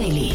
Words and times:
Daily. 0.00 0.29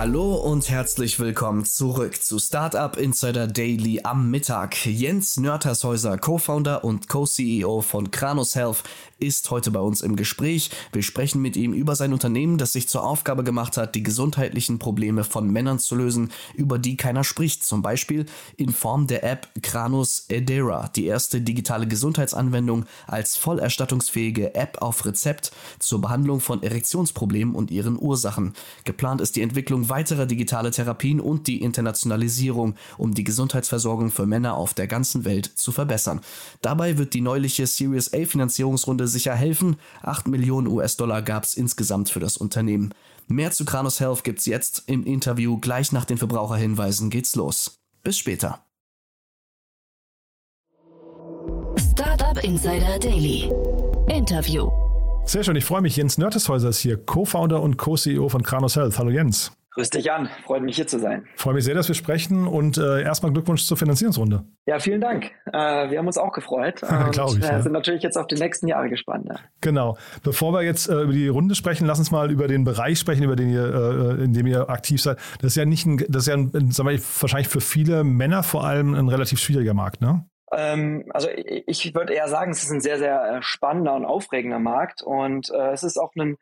Hallo 0.00 0.34
und 0.34 0.70
herzlich 0.70 1.20
willkommen 1.20 1.66
zurück 1.66 2.22
zu 2.22 2.38
Startup 2.38 2.96
Insider 2.96 3.46
Daily 3.46 4.00
am 4.02 4.30
Mittag. 4.30 4.86
Jens 4.86 5.36
Nörtershäuser, 5.36 6.16
Co-Founder 6.16 6.84
und 6.84 7.10
Co-CEO 7.10 7.82
von 7.82 8.10
Kranos 8.10 8.54
Health, 8.54 8.82
ist 9.18 9.50
heute 9.50 9.70
bei 9.70 9.80
uns 9.80 10.00
im 10.00 10.16
Gespräch. 10.16 10.70
Wir 10.92 11.02
sprechen 11.02 11.42
mit 11.42 11.56
ihm 11.56 11.74
über 11.74 11.94
sein 11.94 12.14
Unternehmen, 12.14 12.56
das 12.56 12.72
sich 12.72 12.88
zur 12.88 13.04
Aufgabe 13.04 13.44
gemacht 13.44 13.76
hat, 13.76 13.94
die 13.94 14.02
gesundheitlichen 14.02 14.78
Probleme 14.78 15.24
von 15.24 15.50
Männern 15.50 15.78
zu 15.78 15.94
lösen, 15.94 16.32
über 16.54 16.78
die 16.78 16.96
keiner 16.96 17.22
spricht. 17.22 17.62
Zum 17.62 17.82
Beispiel 17.82 18.24
in 18.56 18.70
Form 18.70 19.06
der 19.06 19.22
App 19.22 19.48
Kranos 19.60 20.24
Edera, 20.28 20.88
die 20.96 21.04
erste 21.04 21.42
digitale 21.42 21.86
Gesundheitsanwendung 21.86 22.86
als 23.06 23.36
vollerstattungsfähige 23.36 24.54
App 24.54 24.80
auf 24.80 25.04
Rezept 25.04 25.52
zur 25.78 26.00
Behandlung 26.00 26.40
von 26.40 26.62
Erektionsproblemen 26.62 27.54
und 27.54 27.70
ihren 27.70 28.00
Ursachen. 28.00 28.54
Geplant 28.84 29.20
ist 29.20 29.36
die 29.36 29.42
Entwicklung 29.42 29.89
weiterer 29.90 30.26
digitaler 30.26 30.70
Therapien 30.70 31.20
und 31.20 31.46
die 31.46 31.62
Internationalisierung, 31.62 32.76
um 32.96 33.14
die 33.14 33.24
Gesundheitsversorgung 33.24 34.10
für 34.10 34.26
Männer 34.26 34.54
auf 34.54 34.72
der 34.72 34.86
ganzen 34.86 35.24
Welt 35.24 35.46
zu 35.46 35.72
verbessern. 35.72 36.20
Dabei 36.62 36.96
wird 36.96 37.14
die 37.14 37.20
neuliche 37.20 37.66
Series 37.66 38.14
A 38.14 38.24
Finanzierungsrunde 38.24 39.08
sicher 39.08 39.34
helfen. 39.34 39.76
8 40.02 40.28
Millionen 40.28 40.68
US-Dollar 40.68 41.22
gab 41.22 41.44
es 41.44 41.54
insgesamt 41.54 42.08
für 42.08 42.20
das 42.20 42.36
Unternehmen. 42.36 42.94
Mehr 43.28 43.50
zu 43.52 43.64
Kranos 43.64 44.00
Health 44.00 44.24
gibt's 44.24 44.46
jetzt 44.46 44.84
im 44.86 45.04
Interview. 45.04 45.58
Gleich 45.58 45.92
nach 45.92 46.04
den 46.04 46.18
Verbraucherhinweisen 46.18 47.10
geht's 47.10 47.36
los. 47.36 47.78
Bis 48.02 48.18
später. 48.18 48.64
Startup 51.76 52.42
Insider 52.42 52.98
Daily. 52.98 53.52
Interview. 54.08 54.70
Sehr 55.24 55.44
schön, 55.44 55.54
ich 55.54 55.64
freue 55.64 55.82
mich. 55.82 55.96
Jens 55.96 56.18
Nörteshäuser 56.18 56.70
ist 56.70 56.80
hier, 56.80 56.96
Co-Founder 56.96 57.62
und 57.62 57.76
Co-CEO 57.76 58.28
von 58.28 58.42
Kranos 58.42 58.74
Health. 58.74 58.98
Hallo 58.98 59.10
Jens. 59.10 59.52
Grüß 59.72 59.90
dich 59.90 60.10
an, 60.10 60.28
freut 60.44 60.62
mich 60.62 60.74
hier 60.74 60.88
zu 60.88 60.98
sein. 60.98 61.28
Freue 61.36 61.54
mich 61.54 61.64
sehr, 61.64 61.76
dass 61.76 61.86
wir 61.86 61.94
sprechen 61.94 62.48
und 62.48 62.76
äh, 62.76 63.02
erstmal 63.02 63.32
Glückwunsch 63.32 63.64
zur 63.64 63.76
Finanzierungsrunde. 63.76 64.44
Ja, 64.66 64.80
vielen 64.80 65.00
Dank. 65.00 65.30
Äh, 65.46 65.90
wir 65.90 65.98
haben 65.98 66.08
uns 66.08 66.18
auch 66.18 66.32
gefreut 66.32 66.82
und 66.82 67.16
ich, 67.16 67.44
äh, 67.44 67.46
ja. 67.46 67.62
sind 67.62 67.70
natürlich 67.70 68.02
jetzt 68.02 68.16
auf 68.16 68.26
die 68.26 68.34
nächsten 68.34 68.66
Jahre 68.66 68.88
gespannt. 68.88 69.26
Ja. 69.28 69.36
Genau. 69.60 69.96
Bevor 70.24 70.52
wir 70.52 70.62
jetzt 70.62 70.88
äh, 70.88 71.02
über 71.02 71.12
die 71.12 71.28
Runde 71.28 71.54
sprechen, 71.54 71.86
lass 71.86 72.00
uns 72.00 72.10
mal 72.10 72.32
über 72.32 72.48
den 72.48 72.64
Bereich 72.64 72.98
sprechen, 72.98 73.22
über 73.22 73.36
den 73.36 73.48
ihr, 73.48 74.18
äh, 74.18 74.24
in 74.24 74.32
dem 74.32 74.48
ihr 74.48 74.68
aktiv 74.68 75.00
seid. 75.00 75.18
Das 75.40 75.52
ist 75.52 75.56
ja 75.56 75.64
nicht 75.64 75.86
ein, 75.86 75.98
das 76.08 76.22
ist 76.22 76.28
ja 76.28 76.34
ein, 76.34 76.72
sagen 76.72 76.88
wir, 76.88 76.98
wahrscheinlich 77.20 77.48
für 77.48 77.60
viele 77.60 78.02
Männer 78.02 78.42
vor 78.42 78.64
allem 78.64 78.94
ein 78.94 79.08
relativ 79.08 79.38
schwieriger 79.38 79.74
Markt, 79.74 80.00
ne? 80.00 80.26
Ähm, 80.52 81.04
also 81.10 81.28
ich, 81.28 81.94
würde 81.94 82.12
eher 82.12 82.26
sagen, 82.26 82.50
es 82.50 82.64
ist 82.64 82.72
ein 82.72 82.80
sehr, 82.80 82.98
sehr 82.98 83.40
spannender 83.40 83.94
und 83.94 84.04
aufregender 84.04 84.58
Markt 84.58 85.00
und 85.00 85.48
es 85.48 85.84
ist 85.84 85.96
auch 85.96 86.10
ein 86.16 86.38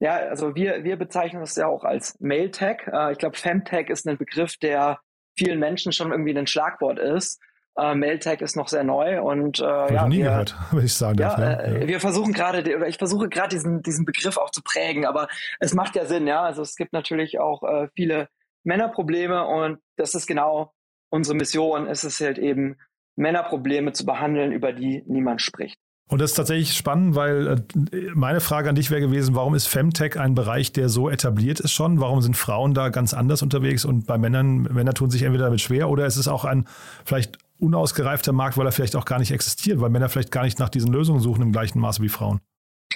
ja, 0.00 0.16
also 0.16 0.54
wir, 0.54 0.82
wir 0.82 0.96
bezeichnen 0.96 1.40
das 1.40 1.56
ja 1.56 1.66
auch 1.66 1.84
als 1.84 2.18
Mail-Tech. 2.20 2.88
Äh, 2.92 3.12
ich 3.12 3.18
glaube, 3.18 3.36
Femtech 3.36 3.88
ist 3.88 4.06
ein 4.08 4.18
Begriff, 4.18 4.56
der 4.56 5.00
vielen 5.36 5.60
Menschen 5.60 5.92
schon 5.92 6.10
irgendwie 6.10 6.36
ein 6.36 6.46
Schlagwort 6.46 6.98
ist. 6.98 7.40
Äh, 7.76 7.94
Mail-Tech 7.94 8.40
ist 8.40 8.56
noch 8.56 8.68
sehr 8.68 8.82
neu 8.82 9.22
und 9.22 9.60
äh, 9.60 9.64
Hab 9.64 9.90
ja, 9.90 10.02
ich 10.02 10.08
nie 10.08 10.18
wir, 10.18 10.24
gehört, 10.24 10.56
wenn 10.72 10.84
ich 10.84 10.94
sagen 10.94 11.16
darf. 11.16 11.38
Ja, 11.38 11.52
Ja, 11.52 11.60
äh, 11.60 11.80
ja. 11.82 11.88
wir 11.88 12.00
versuchen 12.00 12.32
gerade, 12.32 12.60
oder 12.76 12.88
ich 12.88 12.98
versuche 12.98 13.28
gerade 13.28 13.50
diesen, 13.50 13.82
diesen 13.82 14.04
Begriff 14.04 14.36
auch 14.38 14.50
zu 14.50 14.62
prägen, 14.62 15.06
aber 15.06 15.28
es 15.60 15.74
macht 15.74 15.94
ja 15.96 16.06
Sinn, 16.06 16.26
ja. 16.26 16.42
Also 16.42 16.62
es 16.62 16.74
gibt 16.76 16.92
natürlich 16.92 17.38
auch 17.38 17.62
äh, 17.62 17.88
viele 17.94 18.28
Männerprobleme 18.64 19.46
und 19.46 19.78
das 19.96 20.14
ist 20.14 20.26
genau 20.26 20.72
unsere 21.10 21.36
Mission. 21.36 21.86
Es 21.86 22.04
ist 22.04 22.20
halt 22.20 22.38
eben, 22.38 22.76
Männerprobleme 23.16 23.92
zu 23.92 24.06
behandeln, 24.06 24.50
über 24.50 24.72
die 24.72 25.04
niemand 25.06 25.42
spricht. 25.42 25.78
Und 26.10 26.20
das 26.20 26.32
ist 26.32 26.36
tatsächlich 26.36 26.76
spannend, 26.76 27.14
weil 27.14 27.46
äh, 27.46 28.10
meine 28.14 28.40
Frage 28.40 28.68
an 28.68 28.74
dich 28.74 28.90
wäre 28.90 29.00
gewesen, 29.00 29.36
warum 29.36 29.54
ist 29.54 29.68
Femtech 29.68 30.18
ein 30.18 30.34
Bereich, 30.34 30.72
der 30.72 30.88
so 30.88 31.08
etabliert 31.08 31.60
ist 31.60 31.72
schon? 31.72 32.00
Warum 32.00 32.20
sind 32.20 32.36
Frauen 32.36 32.74
da 32.74 32.88
ganz 32.88 33.14
anders 33.14 33.42
unterwegs 33.42 33.84
und 33.84 34.06
bei 34.06 34.18
Männern, 34.18 34.62
Männer 34.62 34.92
tun 34.92 35.08
sich 35.10 35.22
entweder 35.22 35.44
damit 35.44 35.60
schwer 35.60 35.88
oder 35.88 36.06
ist 36.06 36.16
es 36.16 36.26
auch 36.26 36.44
ein 36.44 36.66
vielleicht 37.04 37.38
unausgereifter 37.60 38.32
Markt, 38.32 38.58
weil 38.58 38.66
er 38.66 38.72
vielleicht 38.72 38.96
auch 38.96 39.04
gar 39.04 39.20
nicht 39.20 39.30
existiert, 39.30 39.80
weil 39.80 39.90
Männer 39.90 40.08
vielleicht 40.08 40.32
gar 40.32 40.42
nicht 40.42 40.58
nach 40.58 40.68
diesen 40.68 40.92
Lösungen 40.92 41.20
suchen 41.20 41.42
im 41.42 41.52
gleichen 41.52 41.78
Maße 41.78 42.02
wie 42.02 42.08
Frauen? 42.08 42.40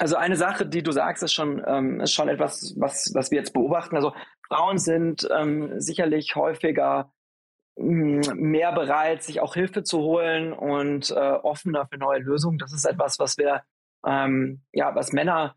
Also 0.01 0.17
eine 0.17 0.37
Sache, 0.37 0.67
die 0.67 0.83
du 0.83 0.91
sagst, 0.91 1.23
ist 1.23 1.33
schon, 1.33 1.63
ähm, 1.69 2.01
ist 2.01 2.13
schon 2.13 2.29
etwas, 2.29 2.75
was, 2.77 3.13
was 3.15 3.31
wir 3.31 3.39
jetzt 3.39 3.53
beobachten. 3.53 3.95
Also 3.95 4.13
Frauen 4.49 4.79
sind 4.79 5.29
ähm, 5.33 5.81
sicherlich 5.81 6.35
häufiger 6.35 7.13
mehr 7.77 8.73
bereit, 8.73 9.23
sich 9.23 9.41
auch 9.41 9.55
Hilfe 9.55 9.83
zu 9.83 9.99
holen 9.99 10.53
und 10.53 11.11
äh, 11.11 11.15
offener 11.15 11.87
für 11.87 11.99
neue 11.99 12.21
Lösungen. 12.21 12.59
Das 12.59 12.73
ist 12.73 12.85
etwas, 12.85 13.19
was 13.19 13.37
wir, 13.37 13.63
ähm, 14.07 14.63
ja, 14.73 14.95
was 14.95 15.13
Männer 15.13 15.57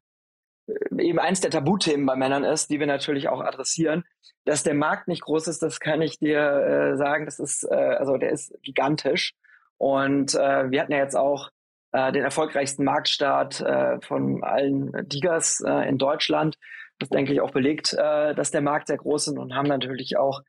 äh, 0.67 1.03
eben 1.03 1.19
eins 1.19 1.41
der 1.41 1.51
Tabuthemen 1.51 2.05
bei 2.05 2.15
Männern 2.15 2.43
ist, 2.43 2.69
die 2.69 2.79
wir 2.79 2.87
natürlich 2.87 3.29
auch 3.29 3.41
adressieren. 3.41 4.03
Dass 4.45 4.63
der 4.63 4.73
Markt 4.73 5.07
nicht 5.07 5.21
groß 5.21 5.47
ist, 5.47 5.61
das 5.61 5.79
kann 5.79 6.01
ich 6.01 6.19
dir 6.19 6.39
äh, 6.39 6.97
sagen. 6.97 7.25
Das 7.25 7.39
ist, 7.39 7.63
äh, 7.63 7.75
also 7.75 8.17
der 8.17 8.31
ist 8.31 8.53
gigantisch. 8.63 9.33
Und 9.77 10.33
äh, 10.33 10.71
wir 10.71 10.81
hatten 10.81 10.93
ja 10.93 10.99
jetzt 10.99 11.15
auch 11.15 11.51
äh, 11.91 12.11
den 12.11 12.23
erfolgreichsten 12.23 12.83
Marktstart 12.83 13.61
äh, 13.61 13.99
von 14.01 14.43
allen 14.43 14.91
Digas 15.07 15.61
äh, 15.65 15.87
in 15.87 15.97
Deutschland. 15.97 16.57
Das 16.99 17.09
denke 17.09 17.31
ich 17.31 17.41
auch 17.41 17.51
belegt, 17.51 17.93
äh, 17.93 18.33
dass 18.33 18.49
der 18.49 18.61
Markt 18.61 18.87
sehr 18.87 18.97
groß 18.97 19.27
ist 19.27 19.37
und 19.37 19.53
haben 19.53 19.67
natürlich 19.67 20.17
auch 20.17 20.41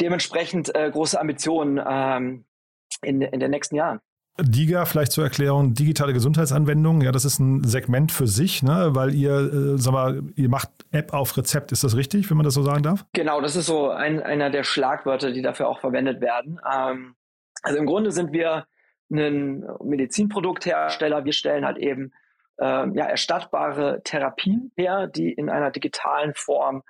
dementsprechend 0.00 0.74
äh, 0.74 0.90
große 0.90 1.20
Ambitionen 1.20 1.80
ähm, 1.86 2.44
in, 3.02 3.22
in 3.22 3.40
den 3.40 3.50
nächsten 3.50 3.76
Jahren. 3.76 4.00
DIGA, 4.38 4.84
vielleicht 4.84 5.12
zur 5.12 5.24
Erklärung, 5.24 5.72
digitale 5.72 6.12
Gesundheitsanwendungen, 6.12 7.00
ja, 7.00 7.10
das 7.10 7.24
ist 7.24 7.38
ein 7.38 7.64
Segment 7.64 8.12
für 8.12 8.26
sich, 8.26 8.62
ne, 8.62 8.90
weil 8.90 9.14
ihr, 9.14 9.32
äh, 9.32 9.78
sag 9.78 9.92
mal, 9.92 10.22
ihr 10.34 10.50
macht 10.50 10.68
App 10.90 11.14
auf 11.14 11.36
Rezept, 11.38 11.72
ist 11.72 11.84
das 11.84 11.96
richtig, 11.96 12.28
wenn 12.28 12.36
man 12.36 12.44
das 12.44 12.52
so 12.52 12.62
sagen 12.62 12.82
darf? 12.82 13.06
Genau, 13.14 13.40
das 13.40 13.56
ist 13.56 13.66
so 13.66 13.90
ein, 13.90 14.22
einer 14.22 14.50
der 14.50 14.62
Schlagwörter, 14.62 15.32
die 15.32 15.40
dafür 15.40 15.68
auch 15.68 15.80
verwendet 15.80 16.20
werden. 16.20 16.60
Ähm, 16.70 17.14
also 17.62 17.78
im 17.78 17.86
Grunde 17.86 18.12
sind 18.12 18.32
wir 18.32 18.66
ein 19.10 19.64
Medizinprodukthersteller. 19.82 21.24
Wir 21.24 21.32
stellen 21.32 21.64
halt 21.64 21.78
eben 21.78 22.12
ähm, 22.60 22.94
ja, 22.94 23.04
erstattbare 23.04 24.02
Therapien 24.04 24.70
her, 24.76 25.06
die 25.06 25.32
in 25.32 25.48
einer 25.48 25.70
digitalen 25.70 26.34
Form 26.34 26.82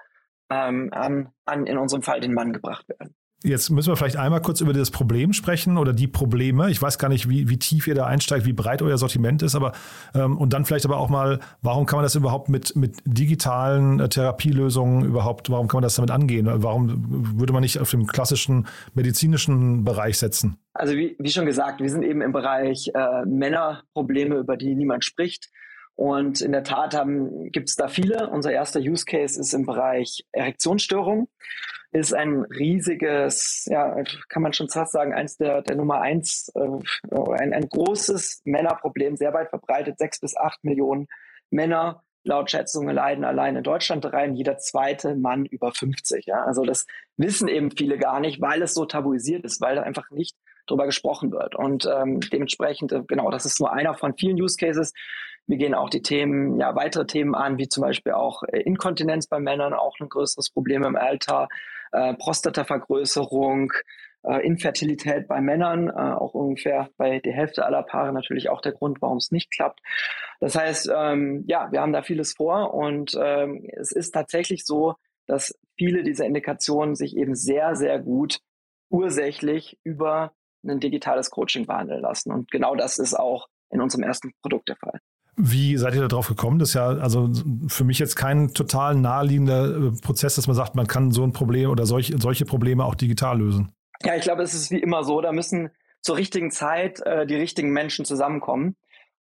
ähm, 0.50 0.90
an, 0.92 1.28
an, 1.44 1.66
in 1.66 1.78
unserem 1.78 2.02
Fall, 2.02 2.20
den 2.20 2.34
Mann 2.34 2.52
gebracht 2.52 2.88
werden. 2.88 3.14
Jetzt 3.44 3.70
müssen 3.70 3.90
wir 3.90 3.96
vielleicht 3.96 4.16
einmal 4.16 4.40
kurz 4.40 4.60
über 4.62 4.72
das 4.72 4.90
Problem 4.90 5.32
sprechen 5.34 5.76
oder 5.76 5.92
die 5.92 6.08
Probleme. 6.08 6.70
Ich 6.70 6.80
weiß 6.80 6.98
gar 6.98 7.08
nicht, 7.08 7.28
wie, 7.28 7.48
wie 7.48 7.58
tief 7.58 7.86
ihr 7.86 7.94
da 7.94 8.06
einsteigt, 8.06 8.46
wie 8.46 8.54
breit 8.54 8.80
euer 8.80 8.96
Sortiment 8.96 9.42
ist, 9.42 9.54
aber 9.54 9.72
ähm, 10.14 10.38
und 10.38 10.52
dann 10.52 10.64
vielleicht 10.64 10.86
aber 10.86 10.96
auch 10.96 11.10
mal, 11.10 11.38
warum 11.60 11.84
kann 11.84 11.98
man 11.98 12.02
das 12.02 12.14
überhaupt 12.14 12.48
mit, 12.48 12.74
mit 12.74 12.96
digitalen 13.04 14.00
äh, 14.00 14.08
Therapielösungen 14.08 15.04
überhaupt, 15.04 15.50
warum 15.50 15.68
kann 15.68 15.78
man 15.78 15.82
das 15.82 15.96
damit 15.96 16.10
angehen? 16.10 16.48
Warum 16.50 17.38
würde 17.38 17.52
man 17.52 17.60
nicht 17.60 17.78
auf 17.78 17.90
dem 17.90 18.06
klassischen 18.06 18.66
medizinischen 18.94 19.84
Bereich 19.84 20.18
setzen? 20.18 20.56
Also 20.72 20.94
wie, 20.94 21.14
wie 21.18 21.30
schon 21.30 21.46
gesagt, 21.46 21.80
wir 21.80 21.90
sind 21.90 22.02
eben 22.02 22.22
im 22.22 22.32
Bereich 22.32 22.90
äh, 22.94 23.26
Männerprobleme, 23.26 24.36
über 24.36 24.56
die 24.56 24.74
niemand 24.74 25.04
spricht. 25.04 25.50
Und 25.96 26.42
in 26.42 26.52
der 26.52 26.62
Tat 26.62 26.94
gibt 27.52 27.70
es 27.70 27.76
da 27.76 27.88
viele. 27.88 28.28
Unser 28.28 28.52
erster 28.52 28.80
Use 28.80 29.06
Case 29.06 29.40
ist 29.40 29.54
im 29.54 29.64
Bereich 29.64 30.24
Erektionsstörung. 30.32 31.28
Ist 31.90 32.14
ein 32.14 32.42
riesiges, 32.42 33.66
ja, 33.70 34.02
kann 34.28 34.42
man 34.42 34.52
schon 34.52 34.68
fast 34.68 34.92
sagen, 34.92 35.14
eins 35.14 35.38
der, 35.38 35.62
der 35.62 35.76
Nummer 35.76 36.02
eins, 36.02 36.52
äh, 36.54 37.14
ein, 37.38 37.54
ein 37.54 37.68
großes 37.68 38.42
Männerproblem, 38.44 39.16
sehr 39.16 39.32
weit 39.32 39.48
verbreitet. 39.48 39.98
Sechs 39.98 40.20
bis 40.20 40.36
acht 40.36 40.62
Millionen 40.64 41.06
Männer 41.50 42.02
laut 42.26 42.50
Schätzungen 42.50 42.94
leiden 42.94 43.24
allein 43.24 43.56
in 43.56 43.62
Deutschland 43.62 44.04
rein, 44.12 44.34
jeder 44.34 44.58
zweite 44.58 45.14
Mann 45.14 45.46
über 45.46 45.72
50. 45.72 46.26
Ja? 46.26 46.44
Also 46.44 46.64
das 46.64 46.86
wissen 47.16 47.48
eben 47.48 47.70
viele 47.70 47.98
gar 47.98 48.20
nicht, 48.20 48.40
weil 48.40 48.60
es 48.62 48.74
so 48.74 48.84
tabuisiert 48.84 49.44
ist, 49.44 49.60
weil 49.60 49.76
da 49.76 49.82
einfach 49.82 50.10
nicht 50.10 50.36
drüber 50.66 50.86
gesprochen 50.86 51.30
wird. 51.30 51.54
Und 51.54 51.86
ähm, 51.86 52.20
dementsprechend, 52.20 52.92
äh, 52.92 53.02
genau, 53.06 53.30
das 53.30 53.46
ist 53.46 53.60
nur 53.60 53.72
einer 53.72 53.94
von 53.94 54.14
vielen 54.18 54.40
Use 54.40 54.56
Cases. 54.58 54.92
Wir 55.46 55.56
gehen 55.56 55.74
auch 55.74 55.90
die 55.90 56.02
Themen, 56.02 56.58
ja, 56.58 56.74
weitere 56.74 57.06
Themen 57.06 57.34
an, 57.34 57.58
wie 57.58 57.68
zum 57.68 57.82
Beispiel 57.82 58.12
auch 58.12 58.42
äh, 58.44 58.60
Inkontinenz 58.60 59.26
bei 59.28 59.38
Männern, 59.38 59.74
auch 59.74 59.98
ein 60.00 60.08
größeres 60.08 60.50
Problem 60.50 60.82
im 60.82 60.96
Alter, 60.96 61.48
äh, 61.92 62.14
Prostatavergrößerung, 62.14 63.72
äh, 64.24 64.44
Infertilität 64.44 65.28
bei 65.28 65.40
Männern, 65.40 65.88
äh, 65.88 65.92
auch 65.92 66.34
ungefähr 66.34 66.90
bei 66.96 67.20
der 67.20 67.32
Hälfte 67.32 67.64
aller 67.64 67.82
Paare 67.82 68.12
natürlich 68.12 68.48
auch 68.48 68.60
der 68.60 68.72
Grund, 68.72 69.00
warum 69.00 69.18
es 69.18 69.30
nicht 69.30 69.50
klappt. 69.50 69.80
Das 70.40 70.56
heißt, 70.56 70.90
ähm, 70.94 71.44
ja, 71.46 71.70
wir 71.70 71.80
haben 71.80 71.92
da 71.92 72.02
vieles 72.02 72.34
vor 72.34 72.74
und 72.74 73.16
ähm, 73.20 73.68
es 73.72 73.92
ist 73.92 74.10
tatsächlich 74.12 74.64
so, 74.66 74.94
dass 75.26 75.58
viele 75.76 76.02
dieser 76.02 76.24
Indikationen 76.24 76.94
sich 76.94 77.16
eben 77.16 77.34
sehr, 77.34 77.76
sehr 77.76 77.98
gut 77.98 78.40
ursächlich 78.90 79.78
über 79.84 80.32
ein 80.66 80.80
digitales 80.80 81.30
Coaching 81.30 81.66
behandeln 81.66 82.00
lassen. 82.00 82.32
Und 82.32 82.50
genau 82.50 82.74
das 82.74 82.98
ist 82.98 83.14
auch 83.14 83.48
in 83.70 83.80
unserem 83.80 84.04
ersten 84.04 84.32
Produkt 84.42 84.68
der 84.68 84.76
Fall. 84.76 85.00
Wie 85.36 85.76
seid 85.76 85.94
ihr 85.94 86.00
da 86.00 86.08
drauf 86.08 86.28
gekommen? 86.28 86.58
Das 86.58 86.70
ist 86.70 86.74
ja 86.74 86.86
also 86.86 87.30
für 87.68 87.84
mich 87.84 87.98
jetzt 87.98 88.16
kein 88.16 88.54
total 88.54 88.94
naheliegender 88.94 89.76
äh, 89.76 89.90
Prozess, 90.00 90.36
dass 90.36 90.46
man 90.46 90.56
sagt, 90.56 90.74
man 90.74 90.86
kann 90.86 91.10
so 91.10 91.22
ein 91.24 91.32
Problem 91.32 91.70
oder 91.70 91.84
solch, 91.84 92.14
solche 92.18 92.46
Probleme 92.46 92.84
auch 92.84 92.94
digital 92.94 93.38
lösen. 93.38 93.72
Ja, 94.02 94.14
ich 94.14 94.22
glaube, 94.22 94.42
es 94.42 94.54
ist 94.54 94.70
wie 94.70 94.80
immer 94.80 95.04
so, 95.04 95.20
da 95.20 95.32
müssen 95.32 95.70
zur 96.00 96.16
richtigen 96.16 96.50
Zeit 96.50 97.00
äh, 97.00 97.26
die 97.26 97.34
richtigen 97.34 97.70
Menschen 97.70 98.04
zusammenkommen. 98.04 98.76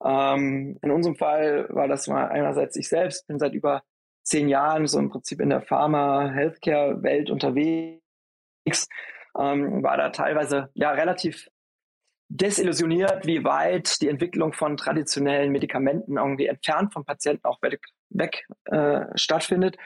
Ähm, 0.04 0.78
in 0.82 0.92
unserem 0.92 1.16
Fall 1.16 1.68
war 1.70 1.88
das 1.88 2.08
mal 2.08 2.30
einerseits 2.30 2.76
ich 2.78 2.88
selbst, 2.88 3.28
bin 3.28 3.40
seit 3.40 3.54
über 3.54 3.84
zehn 4.24 4.48
Jahren 4.48 4.88
so 4.88 5.00
im 5.00 5.10
Prinzip 5.10 5.42
in 5.42 5.50
der 5.50 5.62
Pharma-Healthcare-Welt 5.62 7.32
unterwegs, 7.32 8.88
ähm, 9.38 9.84
war 9.84 9.98
da 9.98 10.10
teilweise 10.10 10.70
ja 10.74 10.92
relativ 10.92 11.48
desillusioniert, 12.30 13.26
wie 13.26 13.44
weit 13.44 14.02
die 14.02 14.10
Entwicklung 14.10 14.54
von 14.54 14.78
traditionellen 14.78 15.52
Medikamenten 15.52 16.18
irgendwie 16.18 16.48
entfernt 16.48 16.94
vom 16.94 17.06
Patienten 17.06 17.46
auch 17.46 17.62
weg, 17.62 17.80
weg 18.10 18.46
äh, 18.66 19.06
stattfindet. 19.16 19.78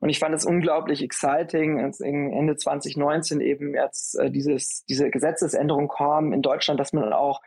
Und 0.00 0.10
ich 0.10 0.18
fand 0.18 0.34
es 0.34 0.44
unglaublich 0.44 1.02
exciting, 1.02 1.82
als 1.82 2.00
Ende 2.00 2.56
2019 2.56 3.40
eben 3.40 3.74
jetzt 3.74 4.18
äh, 4.18 4.30
dieses, 4.30 4.84
diese 4.84 5.10
Gesetzesänderung 5.10 5.88
kam 5.88 6.32
in 6.32 6.42
Deutschland, 6.42 6.78
dass 6.78 6.92
man 6.92 7.12
auch 7.12 7.40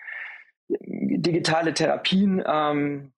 digitale 0.67 1.73
Therapien 1.73 2.43
ähm, 2.45 3.13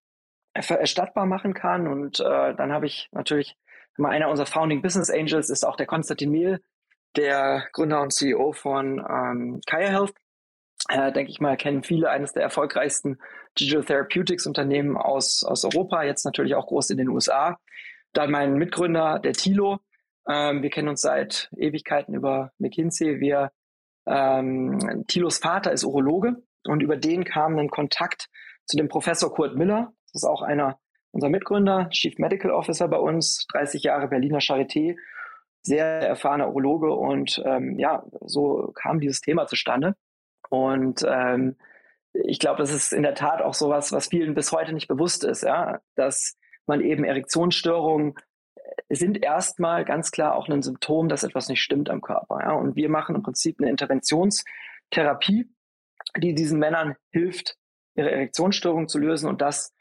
erstattbar 0.54 1.26
machen 1.26 1.54
kann. 1.54 1.86
Und 1.86 2.20
äh, 2.20 2.54
dann 2.54 2.72
habe 2.72 2.86
ich 2.86 3.08
natürlich, 3.12 3.56
einer 3.98 4.28
unserer 4.28 4.46
Founding 4.46 4.82
Business 4.82 5.10
Angels 5.10 5.48
ist 5.50 5.64
auch 5.64 5.76
der 5.76 5.86
Konstantin 5.86 6.30
Mehl, 6.30 6.60
der 7.16 7.66
Gründer 7.72 8.02
und 8.02 8.12
CEO 8.12 8.52
von 8.52 8.98
ähm, 8.98 9.60
Kaya 9.66 9.88
Health. 9.88 10.14
Äh, 10.88 11.12
denke 11.12 11.30
ich 11.30 11.40
mal, 11.40 11.56
kennen 11.56 11.82
viele 11.82 12.10
eines 12.10 12.32
der 12.32 12.42
erfolgreichsten 12.42 13.18
Digital 13.58 13.84
Therapeutics 13.84 14.46
Unternehmen 14.46 14.96
aus, 14.96 15.44
aus 15.44 15.64
Europa, 15.64 16.02
jetzt 16.02 16.24
natürlich 16.24 16.54
auch 16.54 16.66
groß 16.66 16.90
in 16.90 16.98
den 16.98 17.08
USA. 17.08 17.58
Dann 18.12 18.30
mein 18.30 18.54
Mitgründer, 18.54 19.18
der 19.18 19.32
Thilo. 19.32 19.78
Ähm, 20.28 20.62
wir 20.62 20.70
kennen 20.70 20.88
uns 20.88 21.00
seit 21.00 21.50
Ewigkeiten 21.56 22.14
über 22.14 22.52
McKinsey. 22.58 23.20
Wir, 23.20 23.52
ähm, 24.06 25.04
Thilos 25.06 25.38
Vater 25.38 25.72
ist 25.72 25.84
Urologe 25.84 26.42
und 26.64 26.82
über 26.82 26.96
den 26.96 27.24
kam 27.24 27.58
ein 27.58 27.70
Kontakt 27.70 28.28
zu 28.66 28.76
dem 28.76 28.88
Professor 28.88 29.32
Kurt 29.32 29.56
Miller. 29.56 29.92
Das 30.12 30.22
ist 30.22 30.28
auch 30.28 30.42
einer 30.42 30.78
unserer 31.12 31.30
Mitgründer, 31.30 31.88
Chief 31.90 32.18
Medical 32.18 32.50
Officer 32.50 32.88
bei 32.88 32.98
uns, 32.98 33.46
30 33.52 33.82
Jahre 33.84 34.08
Berliner 34.08 34.38
Charité, 34.38 34.96
sehr 35.62 35.84
erfahrener 35.86 36.48
Urologe 36.48 36.90
und 36.90 37.40
ähm, 37.44 37.78
ja, 37.78 38.04
so 38.22 38.72
kam 38.74 38.98
dieses 38.98 39.20
Thema 39.20 39.46
zustande. 39.46 39.94
Und 40.52 41.02
ähm, 41.08 41.56
ich 42.12 42.38
glaube, 42.38 42.58
das 42.58 42.70
ist 42.70 42.92
in 42.92 43.02
der 43.02 43.14
Tat 43.14 43.40
auch 43.40 43.54
sowas, 43.54 43.90
was 43.90 44.08
vielen 44.08 44.34
bis 44.34 44.52
heute 44.52 44.74
nicht 44.74 44.86
bewusst 44.86 45.24
ist, 45.24 45.42
ja, 45.42 45.80
dass 45.94 46.36
man 46.66 46.82
eben 46.82 47.04
Erektionsstörungen 47.04 48.14
äh, 48.54 48.94
sind 48.94 49.22
erstmal 49.22 49.86
ganz 49.86 50.10
klar 50.10 50.34
auch 50.34 50.50
ein 50.50 50.60
Symptom, 50.60 51.08
dass 51.08 51.22
etwas 51.22 51.48
nicht 51.48 51.62
stimmt 51.62 51.88
am 51.88 52.02
Körper. 52.02 52.40
Ja. 52.42 52.52
Und 52.52 52.76
wir 52.76 52.90
machen 52.90 53.14
im 53.14 53.22
Prinzip 53.22 53.60
eine 53.60 53.70
Interventionstherapie, 53.70 55.48
die 56.18 56.34
diesen 56.34 56.58
Männern 56.58 56.96
hilft, 57.12 57.56
ihre 57.94 58.10
Erektionsstörung 58.10 58.88
zu 58.88 58.98
lösen 58.98 59.30
und 59.30 59.40
das 59.40 59.74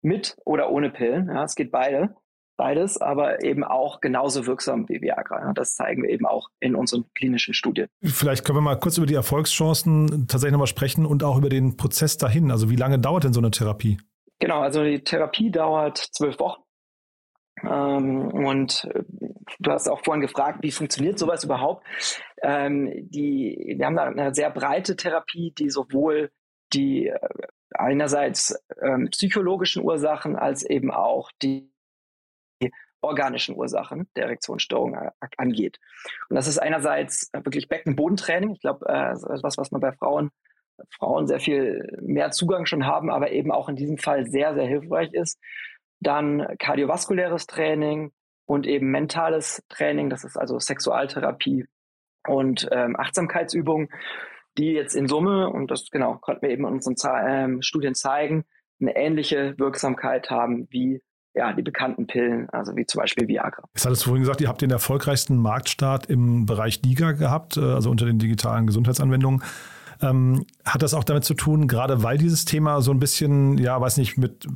mit 0.00 0.38
oder 0.46 0.70
ohne 0.70 0.88
Pillen. 0.88 1.28
Ja, 1.28 1.44
es 1.44 1.54
geht 1.54 1.70
beide 1.70 2.16
beides, 2.58 3.00
aber 3.00 3.42
eben 3.42 3.64
auch 3.64 4.02
genauso 4.02 4.46
wirksam 4.46 4.86
wie 4.88 5.00
Viagra. 5.00 5.54
Das 5.54 5.74
zeigen 5.74 6.02
wir 6.02 6.10
eben 6.10 6.26
auch 6.26 6.50
in 6.60 6.74
unseren 6.74 7.06
klinischen 7.14 7.54
Studien. 7.54 7.88
Vielleicht 8.02 8.44
können 8.44 8.58
wir 8.58 8.62
mal 8.62 8.78
kurz 8.78 8.98
über 8.98 9.06
die 9.06 9.14
Erfolgschancen 9.14 10.26
tatsächlich 10.28 10.52
nochmal 10.52 10.66
sprechen 10.66 11.06
und 11.06 11.24
auch 11.24 11.38
über 11.38 11.48
den 11.48 11.78
Prozess 11.78 12.18
dahin. 12.18 12.50
Also 12.50 12.68
wie 12.68 12.76
lange 12.76 12.98
dauert 12.98 13.24
denn 13.24 13.32
so 13.32 13.40
eine 13.40 13.50
Therapie? 13.50 13.98
Genau, 14.40 14.60
also 14.60 14.84
die 14.84 15.02
Therapie 15.02 15.50
dauert 15.50 15.96
zwölf 15.98 16.38
Wochen. 16.38 16.60
Ähm, 17.62 18.28
und 18.28 18.88
äh, 18.92 19.02
du 19.58 19.70
hast 19.70 19.88
auch 19.88 20.04
vorhin 20.04 20.20
gefragt, 20.20 20.58
wie 20.62 20.70
funktioniert 20.70 21.18
sowas 21.18 21.44
überhaupt? 21.44 21.84
Ähm, 22.42 22.92
die, 23.08 23.74
wir 23.78 23.86
haben 23.86 23.96
da 23.96 24.04
eine 24.04 24.34
sehr 24.34 24.50
breite 24.50 24.96
Therapie, 24.96 25.52
die 25.56 25.70
sowohl 25.70 26.30
die 26.72 27.08
äh, 27.08 27.18
einerseits 27.70 28.54
ähm, 28.80 29.08
psychologischen 29.10 29.82
Ursachen 29.82 30.36
als 30.36 30.62
eben 30.62 30.90
auch 30.90 31.30
die 31.42 31.70
organischen 33.00 33.56
Ursachen 33.56 34.08
der 34.16 34.24
Erektionsstörung 34.24 34.96
angeht. 35.36 35.78
Und 36.28 36.36
das 36.36 36.48
ist 36.48 36.58
einerseits 36.58 37.30
wirklich 37.32 37.68
Beckenbodentraining. 37.68 38.50
Ich 38.50 38.60
glaube, 38.60 38.86
äh, 38.88 39.12
etwas, 39.12 39.56
was 39.56 39.70
man 39.70 39.80
bei 39.80 39.92
Frauen, 39.92 40.30
Frauen 40.90 41.26
sehr 41.26 41.40
viel 41.40 41.98
mehr 42.02 42.30
Zugang 42.30 42.66
schon 42.66 42.86
haben, 42.86 43.10
aber 43.10 43.30
eben 43.30 43.50
auch 43.50 43.68
in 43.68 43.76
diesem 43.76 43.98
Fall 43.98 44.26
sehr, 44.26 44.54
sehr 44.54 44.66
hilfreich 44.66 45.12
ist. 45.12 45.40
Dann 46.00 46.46
kardiovaskuläres 46.58 47.46
Training 47.46 48.12
und 48.46 48.66
eben 48.66 48.90
mentales 48.90 49.62
Training. 49.68 50.10
Das 50.10 50.24
ist 50.24 50.36
also 50.36 50.58
Sexualtherapie 50.58 51.66
und 52.26 52.68
ähm, 52.72 52.96
Achtsamkeitsübungen, 52.96 53.88
die 54.56 54.72
jetzt 54.72 54.94
in 54.94 55.08
Summe, 55.08 55.48
und 55.50 55.70
das 55.70 55.90
genau 55.90 56.16
konnten 56.16 56.42
wir 56.42 56.50
eben 56.50 56.66
in 56.66 56.74
unseren 56.74 56.96
ähm, 57.28 57.62
Studien 57.62 57.94
zeigen, 57.94 58.44
eine 58.80 58.96
ähnliche 58.96 59.58
Wirksamkeit 59.58 60.30
haben 60.30 60.68
wie 60.70 61.02
ja, 61.38 61.52
die 61.52 61.62
bekannten 61.62 62.06
Pillen, 62.06 62.50
also 62.50 62.74
wie 62.76 62.84
zum 62.84 63.00
Beispiel 63.00 63.28
Viagra. 63.28 63.62
Jetzt 63.72 63.86
hattest 63.86 64.02
du 64.02 64.08
vorhin 64.08 64.22
gesagt, 64.22 64.40
ihr 64.40 64.48
habt 64.48 64.60
den 64.60 64.72
erfolgreichsten 64.72 65.36
Marktstart 65.36 66.06
im 66.06 66.46
Bereich 66.46 66.82
DIGA 66.82 67.12
gehabt, 67.12 67.56
äh, 67.56 67.60
also 67.60 67.90
unter 67.90 68.06
den 68.06 68.18
digitalen 68.18 68.66
Gesundheitsanwendungen. 68.66 69.42
Ähm, 70.00 70.46
hat 70.64 70.82
das 70.82 70.94
auch 70.94 71.04
damit 71.04 71.24
zu 71.24 71.34
tun, 71.34 71.66
gerade 71.66 72.02
weil 72.02 72.18
dieses 72.18 72.44
Thema 72.44 72.80
so 72.82 72.92
ein 72.92 73.00
bisschen, 73.00 73.58
ja, 73.58 73.80
weiß 73.80 73.96
nicht, 73.96 74.16
mit 74.16 74.46
äh, 74.46 74.48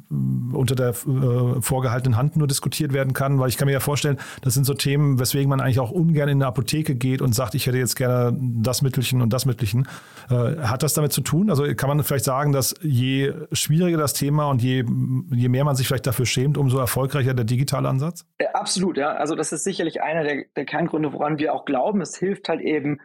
unter 0.55 0.75
der 0.75 0.91
äh, 0.91 1.61
vorgehaltenen 1.61 2.17
Hand 2.17 2.37
nur 2.37 2.47
diskutiert 2.47 2.93
werden 2.93 3.13
kann? 3.13 3.41
Weil 3.41 3.49
ich 3.49 3.57
kann 3.57 3.67
mir 3.67 3.73
ja 3.73 3.81
vorstellen, 3.81 4.19
das 4.43 4.55
sind 4.55 4.65
so 4.65 4.75
Themen, 4.75 5.19
weswegen 5.19 5.49
man 5.49 5.61
eigentlich 5.61 5.81
auch 5.81 5.91
ungern 5.91 6.29
in 6.29 6.39
eine 6.39 6.47
Apotheke 6.47 6.95
geht 6.95 7.23
und 7.23 7.35
sagt, 7.35 7.55
ich 7.55 7.67
hätte 7.67 7.79
jetzt 7.79 7.97
gerne 7.97 8.37
das 8.39 8.83
Mittelchen 8.83 9.21
und 9.21 9.33
das 9.33 9.45
Mittelchen. 9.47 9.89
Äh, 10.31 10.59
hat 10.59 10.83
das 10.83 10.95
damit 10.95 11.13
zu 11.13 11.23
tun? 11.23 11.51
Also 11.51 11.65
kann 11.75 11.89
man 11.89 12.03
vielleicht 12.05 12.25
sagen, 12.25 12.53
dass 12.53 12.75
je 12.81 13.33
schwieriger 13.53 13.99
das 13.99 14.15
Thema 14.15 14.49
und 14.49 14.63
je, 14.63 14.85
je 15.31 15.49
mehr 15.49 15.65
man 15.65 15.75
sich 15.75 15.89
vielleicht 15.89 16.07
dafür 16.07 16.27
schämt, 16.27 16.57
umso 16.57 16.79
erfolgreicher 16.79 17.35
der 17.35 17.45
digitale 17.45 17.89
Ansatz? 17.89 18.25
Ja, 18.41 18.51
absolut, 18.53 18.97
ja. 18.97 19.13
Also 19.13 19.35
das 19.35 19.53
ist 19.53 19.65
sicherlich 19.65 20.03
einer 20.03 20.23
der, 20.23 20.45
der 20.57 20.65
Kerngründe, 20.65 21.13
woran 21.13 21.39
wir 21.39 21.53
auch 21.53 21.65
glauben. 21.65 22.01
Es 22.01 22.17
hilft 22.17 22.49
halt 22.49 22.61
eben, 22.61 23.01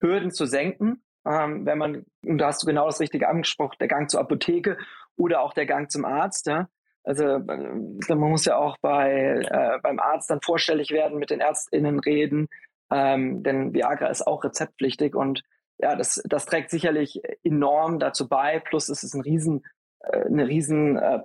Hürden 0.00 0.30
zu 0.30 0.46
senken 0.46 1.00
ähm, 1.26 1.66
wenn 1.66 1.78
man, 1.78 2.06
und 2.24 2.38
da 2.38 2.46
hast 2.46 2.62
du 2.62 2.66
genau 2.66 2.86
das 2.86 3.00
Richtige 3.00 3.28
angesprochen, 3.28 3.76
der 3.80 3.88
Gang 3.88 4.10
zur 4.10 4.20
Apotheke 4.20 4.78
oder 5.16 5.42
auch 5.42 5.52
der 5.52 5.66
Gang 5.66 5.90
zum 5.90 6.04
Arzt. 6.04 6.46
Ja? 6.46 6.68
Also 7.04 7.24
äh, 7.24 7.38
man 7.38 8.18
muss 8.18 8.44
ja 8.44 8.56
auch 8.56 8.76
bei, 8.80 9.40
äh, 9.50 9.78
beim 9.82 9.98
Arzt 9.98 10.30
dann 10.30 10.40
vorstellig 10.42 10.90
werden, 10.90 11.18
mit 11.18 11.30
den 11.30 11.40
ÄrztInnen 11.40 12.00
reden, 12.00 12.48
ähm, 12.90 13.42
denn 13.42 13.72
Viagra 13.72 14.08
ist 14.08 14.26
auch 14.26 14.44
rezeptpflichtig 14.44 15.14
und 15.14 15.42
ja, 15.78 15.96
das, 15.96 16.22
das 16.26 16.44
trägt 16.44 16.70
sicherlich 16.70 17.22
enorm 17.42 17.98
dazu 18.00 18.28
bei. 18.28 18.60
Plus 18.60 18.90
es 18.90 19.02
ist 19.02 19.14
ein 19.14 19.22
riesen, 19.22 19.64
äh, 20.00 20.26
eine 20.26 20.46
riesen 20.46 20.96
äh, 20.96 21.20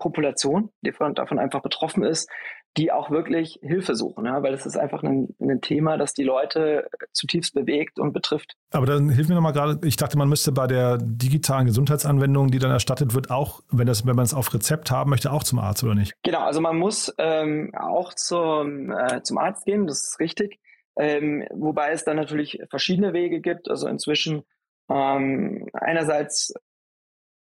die 0.82 0.92
von, 0.94 1.14
davon 1.14 1.40
einfach 1.40 1.62
betroffen 1.62 2.04
ist 2.04 2.30
die 2.78 2.92
auch 2.92 3.10
wirklich 3.10 3.60
Hilfe 3.62 3.96
suchen, 3.96 4.26
ja, 4.26 4.44
weil 4.44 4.54
es 4.54 4.66
ist 4.66 4.78
einfach 4.78 5.02
ein, 5.02 5.34
ein, 5.40 5.62
Thema, 5.62 5.98
das 5.98 6.14
die 6.14 6.24
Leute 6.24 6.90
zutiefst 7.14 7.54
bewegt 7.54 8.00
und 8.00 8.12
betrifft. 8.12 8.56
Aber 8.72 8.86
dann 8.86 9.10
hilf 9.10 9.30
mir 9.30 9.36
nochmal 9.36 9.54
gerade, 9.54 9.80
ich 9.88 9.96
dachte, 9.96 10.18
man 10.18 10.28
müsste 10.28 10.52
bei 10.52 10.68
der 10.68 10.98
digitalen 10.98 11.68
Gesundheitsanwendung, 11.68 12.52
die 12.52 12.60
dann 12.60 12.72
erstattet 12.72 13.14
wird, 13.14 13.32
auch, 13.32 13.62
wenn, 13.72 13.88
das, 13.88 14.06
wenn 14.06 14.16
man 14.16 14.26
es 14.26 14.34
auf 14.34 14.54
Rezept 14.54 14.92
haben 14.92 15.10
möchte, 15.10 15.32
auch 15.32 15.44
zum 15.44 15.60
Arzt 15.60 15.84
oder 15.84 15.96
nicht? 15.96 16.14
Genau, 16.24 16.42
also 16.42 16.60
man 16.60 16.78
muss 16.78 17.14
ähm, 17.18 17.72
auch 17.76 18.14
zum, 18.14 18.92
äh, 18.92 19.22
zum 19.24 19.38
Arzt 19.38 19.66
gehen, 19.66 19.88
das 19.88 20.04
ist 20.04 20.20
richtig. 20.20 20.60
Ähm, 20.98 21.46
wobei 21.52 21.92
es 21.92 22.04
dann 22.04 22.18
natürlich 22.18 22.62
verschiedene 22.70 23.14
Wege 23.14 23.40
gibt. 23.42 23.70
Also 23.70 23.88
inzwischen 23.88 24.44
ähm, 24.90 25.68
einerseits, 25.74 26.54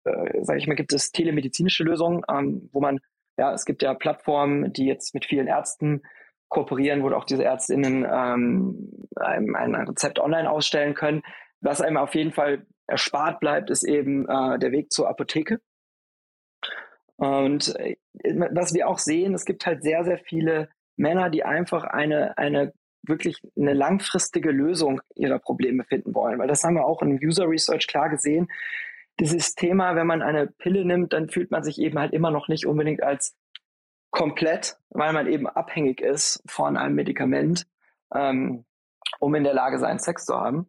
äh, 0.05 0.43
sage 0.43 0.59
ich 0.59 0.67
mal, 0.67 0.75
gibt 0.75 0.93
es 0.93 1.13
telemedizinische 1.13 1.85
Lösungen, 1.85 2.23
ähm, 2.31 2.69
wo 2.73 2.81
man 2.81 3.01
ja, 3.37 3.53
es 3.53 3.65
gibt 3.65 3.83
ja 3.83 3.95
Plattformen, 3.95 4.73
die 4.73 4.87
jetzt 4.87 5.15
mit 5.15 5.25
vielen 5.25 5.47
Ärzten 5.47 6.03
kooperieren, 6.49 7.03
wo 7.03 7.11
auch 7.11 7.25
diese 7.25 7.43
ÄrztInnen 7.43 8.07
ähm, 8.09 9.09
ein, 9.17 9.55
ein 9.57 9.75
Rezept 9.75 10.19
online 10.19 10.51
ausstellen 10.51 10.95
können. 10.95 11.23
Was 11.61 11.81
einem 11.81 11.97
auf 11.97 12.15
jeden 12.15 12.33
Fall 12.33 12.67
erspart 12.87 13.41
bleibt, 13.41 13.71
ist 13.71 13.83
eben 13.83 14.29
äh, 14.29 14.59
der 14.59 14.71
Weg 14.71 14.93
zur 14.93 15.09
Apotheke. 15.09 15.61
Und 17.17 17.75
äh, 17.77 17.97
was 18.53 18.75
wir 18.75 18.89
auch 18.89 18.99
sehen, 18.99 19.35
es 19.35 19.45
gibt 19.45 19.67
halt 19.67 19.83
sehr, 19.83 20.05
sehr 20.05 20.19
viele 20.19 20.69
Männer, 20.97 21.31
die 21.31 21.45
einfach 21.45 21.85
eine, 21.85 22.37
eine 22.39 22.73
wirklich 23.03 23.41
eine 23.57 23.75
langfristige 23.75 24.51
Lösung 24.51 25.01
ihrer 25.15 25.39
Probleme 25.39 25.85
finden 25.85 26.15
wollen. 26.15 26.39
Weil 26.39 26.49
das 26.49 26.63
haben 26.63 26.75
wir 26.75 26.87
auch 26.87 27.03
in 27.03 27.19
User 27.23 27.49
Research 27.49 27.87
klar 27.87 28.09
gesehen 28.09 28.49
dieses 29.21 29.55
Thema, 29.55 29.95
wenn 29.97 30.07
man 30.07 30.23
eine 30.23 30.47
Pille 30.47 30.85
nimmt, 30.85 31.13
dann 31.13 31.29
fühlt 31.29 31.51
man 31.51 31.63
sich 31.63 31.79
eben 31.79 31.99
halt 31.99 32.13
immer 32.13 32.31
noch 32.31 32.49
nicht 32.49 32.67
unbedingt 32.67 33.03
als 33.03 33.37
komplett, 34.11 34.77
weil 34.91 35.13
man 35.13 35.27
eben 35.27 35.49
abhängig 35.49 36.01
ist 36.01 36.43
von 36.47 36.77
einem 36.77 36.95
Medikament, 36.95 37.67
ähm, 38.15 38.65
um 39.19 39.35
in 39.35 39.45
der 39.45 39.55
Lage 39.55 39.79
sein, 39.79 39.99
Sex 39.99 40.25
zu 40.25 40.35
haben. 40.35 40.69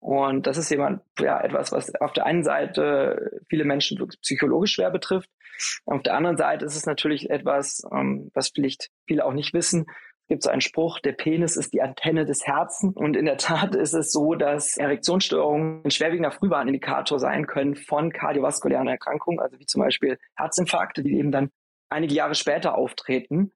Und 0.00 0.46
das 0.46 0.58
ist 0.58 0.70
jemand, 0.70 1.02
ja, 1.18 1.40
etwas, 1.40 1.72
was 1.72 1.94
auf 1.96 2.12
der 2.12 2.26
einen 2.26 2.44
Seite 2.44 3.40
viele 3.48 3.64
Menschen 3.64 3.96
psychologisch 4.20 4.74
schwer 4.74 4.90
betrifft. 4.90 5.30
Auf 5.86 6.02
der 6.02 6.14
anderen 6.14 6.36
Seite 6.36 6.64
ist 6.66 6.76
es 6.76 6.84
natürlich 6.84 7.30
etwas, 7.30 7.82
ähm, 7.90 8.30
was 8.34 8.50
vielleicht 8.50 8.90
viele 9.06 9.24
auch 9.24 9.32
nicht 9.32 9.54
wissen, 9.54 9.86
gibt 10.28 10.42
so 10.42 10.50
einen 10.50 10.60
Spruch, 10.60 11.00
der 11.00 11.12
Penis 11.12 11.56
ist 11.56 11.72
die 11.74 11.82
Antenne 11.82 12.24
des 12.24 12.46
Herzens. 12.46 12.96
Und 12.96 13.16
in 13.16 13.26
der 13.26 13.36
Tat 13.36 13.74
ist 13.74 13.92
es 13.92 14.12
so, 14.12 14.34
dass 14.34 14.76
Erektionsstörungen 14.76 15.82
ein 15.84 15.90
schwerwiegender 15.90 16.30
Frühwarnindikator 16.30 17.18
sein 17.18 17.46
können 17.46 17.76
von 17.76 18.12
kardiovaskulären 18.12 18.88
Erkrankungen, 18.88 19.40
also 19.40 19.58
wie 19.58 19.66
zum 19.66 19.82
Beispiel 19.82 20.18
Herzinfarkte, 20.36 21.02
die 21.02 21.18
eben 21.18 21.30
dann 21.30 21.50
einige 21.90 22.14
Jahre 22.14 22.34
später 22.34 22.76
auftreten. 22.76 23.52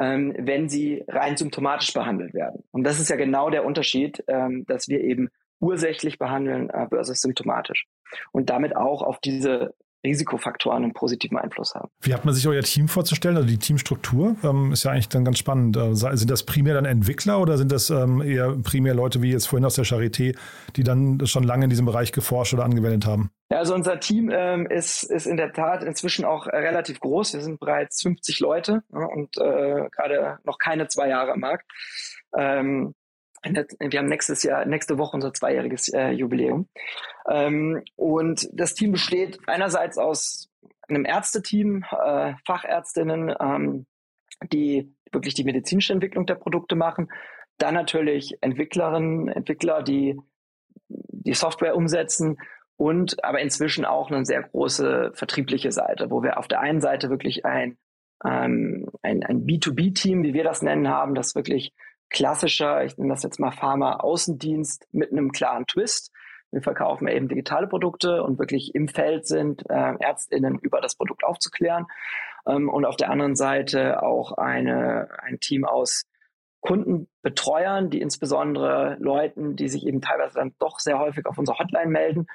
ähm, 0.00 0.34
wenn 0.38 0.68
sie 0.68 1.04
rein 1.08 1.36
symptomatisch 1.36 1.92
behandelt 1.92 2.34
werden. 2.34 2.64
Und 2.70 2.84
das 2.84 3.00
ist 3.00 3.10
ja 3.10 3.16
genau 3.16 3.50
der 3.50 3.64
Unterschied, 3.64 4.22
ähm, 4.28 4.64
dass 4.66 4.88
wir 4.88 5.00
eben 5.00 5.28
ursächlich 5.60 6.18
behandeln 6.18 6.70
äh, 6.70 6.88
versus 6.88 7.20
symptomatisch. 7.20 7.86
Und 8.32 8.48
damit 8.48 8.76
auch 8.76 9.02
auf 9.02 9.18
diese 9.18 9.74
Risikofaktoren 10.04 10.84
einen 10.84 10.92
positiven 10.92 11.38
Einfluss 11.38 11.74
haben. 11.74 11.88
Wie 12.00 12.14
hat 12.14 12.24
man 12.24 12.34
sich 12.34 12.46
euer 12.46 12.62
Team 12.62 12.88
vorzustellen? 12.88 13.36
Also 13.36 13.48
die 13.48 13.58
Teamstruktur 13.58 14.36
ähm, 14.42 14.72
ist 14.72 14.84
ja 14.84 14.92
eigentlich 14.92 15.08
dann 15.08 15.24
ganz 15.24 15.38
spannend. 15.38 15.76
Äh, 15.76 15.94
sind 15.94 16.30
das 16.30 16.44
primär 16.44 16.74
dann 16.74 16.84
Entwickler 16.84 17.40
oder 17.40 17.58
sind 17.58 17.72
das 17.72 17.90
ähm, 17.90 18.22
eher 18.22 18.56
primär 18.62 18.94
Leute 18.94 19.22
wie 19.22 19.32
jetzt 19.32 19.46
vorhin 19.46 19.64
aus 19.64 19.74
der 19.74 19.84
Charité, 19.84 20.36
die 20.76 20.84
dann 20.84 21.26
schon 21.26 21.42
lange 21.42 21.64
in 21.64 21.70
diesem 21.70 21.86
Bereich 21.86 22.12
geforscht 22.12 22.54
oder 22.54 22.64
angewendet 22.64 23.06
haben? 23.06 23.30
Ja, 23.50 23.58
also 23.58 23.74
unser 23.74 23.98
Team 23.98 24.30
ähm, 24.32 24.66
ist, 24.66 25.04
ist 25.04 25.26
in 25.26 25.36
der 25.38 25.52
Tat 25.52 25.82
inzwischen 25.82 26.24
auch 26.24 26.46
äh, 26.46 26.56
relativ 26.56 27.00
groß. 27.00 27.34
Wir 27.34 27.40
sind 27.40 27.58
bereits 27.58 28.02
50 28.02 28.40
Leute 28.40 28.82
ja, 28.92 29.04
und 29.06 29.36
äh, 29.38 29.88
gerade 29.90 30.38
noch 30.44 30.58
keine 30.58 30.88
zwei 30.88 31.08
Jahre 31.08 31.32
am 31.32 31.40
Markt. 31.40 31.64
Ähm, 32.36 32.94
wir 33.42 33.98
haben 33.98 34.08
nächstes 34.08 34.42
Jahr, 34.42 34.64
nächste 34.64 34.98
Woche 34.98 35.16
unser 35.16 35.32
zweijähriges 35.32 35.88
äh, 35.88 36.10
Jubiläum. 36.10 36.68
Ähm, 37.28 37.82
und 37.96 38.48
das 38.52 38.74
Team 38.74 38.92
besteht 38.92 39.38
einerseits 39.46 39.98
aus 39.98 40.50
einem 40.88 41.04
Ärzteteam, 41.04 41.84
äh, 41.90 42.34
Fachärztinnen, 42.46 43.34
ähm, 43.40 43.86
die 44.52 44.94
wirklich 45.12 45.34
die 45.34 45.44
medizinische 45.44 45.92
Entwicklung 45.92 46.26
der 46.26 46.34
Produkte 46.34 46.76
machen. 46.76 47.10
Dann 47.58 47.74
natürlich 47.74 48.36
Entwicklerinnen, 48.40 49.28
Entwickler, 49.28 49.82
die 49.82 50.18
die 50.88 51.34
Software 51.34 51.76
umsetzen 51.76 52.38
und 52.76 53.22
aber 53.24 53.40
inzwischen 53.40 53.84
auch 53.84 54.10
eine 54.10 54.24
sehr 54.24 54.42
große 54.42 55.12
vertriebliche 55.14 55.72
Seite, 55.72 56.10
wo 56.10 56.22
wir 56.22 56.38
auf 56.38 56.48
der 56.48 56.60
einen 56.60 56.80
Seite 56.80 57.10
wirklich 57.10 57.44
ein, 57.44 57.76
ähm, 58.24 58.88
ein, 59.02 59.24
ein 59.24 59.44
B2B-Team, 59.44 60.22
wie 60.22 60.32
wir 60.32 60.44
das 60.44 60.62
nennen, 60.62 60.88
haben, 60.88 61.14
das 61.14 61.34
wirklich 61.34 61.72
klassischer, 62.10 62.84
ich 62.84 62.96
nenne 62.96 63.12
das 63.12 63.22
jetzt 63.22 63.40
mal 63.40 63.50
Pharma-Außendienst 63.50 64.88
mit 64.92 65.12
einem 65.12 65.32
klaren 65.32 65.66
Twist. 65.66 66.12
Wir 66.50 66.62
verkaufen 66.62 67.08
eben 67.08 67.28
digitale 67.28 67.66
Produkte 67.66 68.22
und 68.22 68.38
wirklich 68.38 68.74
im 68.74 68.88
Feld 68.88 69.26
sind, 69.26 69.68
äh, 69.68 69.94
ÄrztInnen 69.98 70.58
über 70.58 70.80
das 70.80 70.94
Produkt 70.96 71.24
aufzuklären. 71.24 71.86
Ähm, 72.46 72.68
und 72.68 72.84
auf 72.84 72.96
der 72.96 73.10
anderen 73.10 73.36
Seite 73.36 74.02
auch 74.02 74.32
eine, 74.32 75.08
ein 75.22 75.40
Team 75.40 75.64
aus 75.64 76.04
Kundenbetreuern, 76.60 77.90
die 77.90 78.00
insbesondere 78.00 78.96
Leuten, 78.98 79.54
die 79.56 79.68
sich 79.68 79.86
eben 79.86 80.00
teilweise 80.00 80.34
dann 80.34 80.54
doch 80.58 80.80
sehr 80.80 80.98
häufig 80.98 81.26
auf 81.26 81.38
unserer 81.38 81.58
Hotline 81.58 81.90
melden, 81.90 82.26